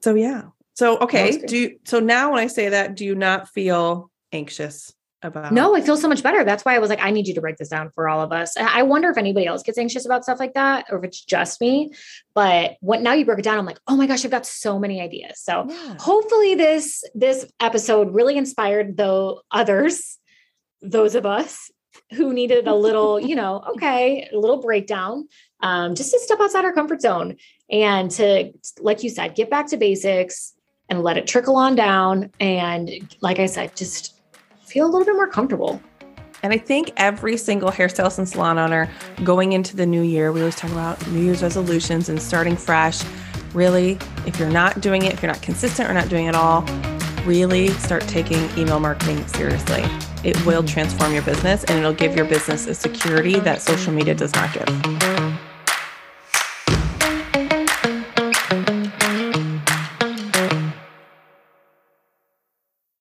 So 0.00 0.14
yeah. 0.14 0.44
So 0.74 0.98
okay. 0.98 1.36
Do 1.36 1.56
you, 1.56 1.78
so 1.84 2.00
now 2.00 2.32
when 2.32 2.40
I 2.40 2.46
say 2.46 2.70
that, 2.70 2.96
do 2.96 3.04
you 3.04 3.14
not 3.14 3.48
feel 3.48 4.10
anxious 4.32 4.94
about 5.22 5.52
No, 5.52 5.76
I 5.76 5.80
feel 5.80 5.96
so 5.96 6.08
much 6.08 6.22
better. 6.22 6.44
That's 6.44 6.64
why 6.64 6.74
I 6.74 6.78
was 6.78 6.90
like, 6.90 7.02
I 7.02 7.10
need 7.10 7.26
you 7.26 7.34
to 7.34 7.40
break 7.40 7.56
this 7.56 7.68
down 7.68 7.90
for 7.94 8.08
all 8.08 8.20
of 8.20 8.32
us. 8.32 8.56
I 8.56 8.82
wonder 8.82 9.10
if 9.10 9.18
anybody 9.18 9.46
else 9.46 9.62
gets 9.62 9.78
anxious 9.78 10.06
about 10.06 10.24
stuff 10.24 10.38
like 10.38 10.54
that 10.54 10.86
or 10.90 10.98
if 10.98 11.04
it's 11.04 11.24
just 11.24 11.60
me. 11.60 11.92
But 12.34 12.76
what 12.80 13.02
now 13.02 13.12
you 13.12 13.24
broke 13.24 13.38
it 13.38 13.42
down, 13.42 13.58
I'm 13.58 13.66
like, 13.66 13.80
oh 13.86 13.96
my 13.96 14.06
gosh, 14.06 14.24
I've 14.24 14.30
got 14.30 14.46
so 14.46 14.78
many 14.78 15.00
ideas. 15.00 15.40
So 15.40 15.66
yeah. 15.68 15.96
hopefully 15.98 16.54
this 16.54 17.04
this 17.14 17.46
episode 17.60 18.14
really 18.14 18.36
inspired 18.36 18.96
though 18.96 19.42
others, 19.50 20.18
those 20.80 21.14
of 21.14 21.26
us 21.26 21.70
who 22.12 22.32
needed 22.32 22.66
a 22.66 22.74
little, 22.74 23.20
you 23.20 23.36
know, 23.36 23.62
okay, 23.76 24.28
a 24.32 24.38
little 24.38 24.60
breakdown, 24.60 25.28
um, 25.60 25.94
just 25.94 26.12
to 26.12 26.18
step 26.20 26.40
outside 26.40 26.64
our 26.64 26.72
comfort 26.72 27.00
zone 27.00 27.36
and 27.70 28.10
to, 28.12 28.52
like 28.80 29.02
you 29.02 29.10
said, 29.10 29.34
get 29.34 29.50
back 29.50 29.68
to 29.68 29.76
basics 29.76 30.54
and 30.88 31.02
let 31.02 31.16
it 31.16 31.26
trickle 31.26 31.56
on 31.56 31.76
down. 31.76 32.30
And 32.40 32.90
like 33.20 33.38
I 33.38 33.46
said, 33.46 33.76
just 33.76 34.19
feel 34.70 34.86
a 34.86 34.90
little 34.90 35.04
bit 35.04 35.16
more 35.16 35.26
comfortable. 35.26 35.82
And 36.42 36.52
I 36.52 36.58
think 36.58 36.92
every 36.96 37.36
single 37.36 37.70
hairstylist 37.70 38.18
and 38.18 38.28
salon 38.28 38.58
owner 38.58 38.88
going 39.24 39.52
into 39.52 39.76
the 39.76 39.84
new 39.84 40.00
year, 40.00 40.32
we 40.32 40.40
always 40.40 40.56
talk 40.56 40.70
about 40.70 41.04
New 41.08 41.20
Year's 41.20 41.42
resolutions 41.42 42.08
and 42.08 42.22
starting 42.22 42.56
fresh. 42.56 43.02
Really, 43.52 43.98
if 44.26 44.38
you're 44.38 44.48
not 44.48 44.80
doing 44.80 45.04
it, 45.04 45.12
if 45.12 45.22
you're 45.22 45.32
not 45.32 45.42
consistent 45.42 45.90
or 45.90 45.92
not 45.92 46.08
doing 46.08 46.26
it 46.26 46.36
all, 46.36 46.62
really 47.26 47.68
start 47.70 48.02
taking 48.02 48.48
email 48.56 48.78
marketing 48.78 49.26
seriously. 49.26 49.82
It 50.22 50.36
will 50.46 50.62
mm-hmm. 50.62 50.66
transform 50.66 51.12
your 51.12 51.22
business 51.22 51.64
and 51.64 51.78
it'll 51.78 51.92
give 51.92 52.16
your 52.16 52.26
business 52.26 52.66
a 52.66 52.74
security 52.74 53.40
that 53.40 53.60
social 53.60 53.92
media 53.92 54.14
does 54.14 54.34
not 54.34 54.52
give. 54.54 55.39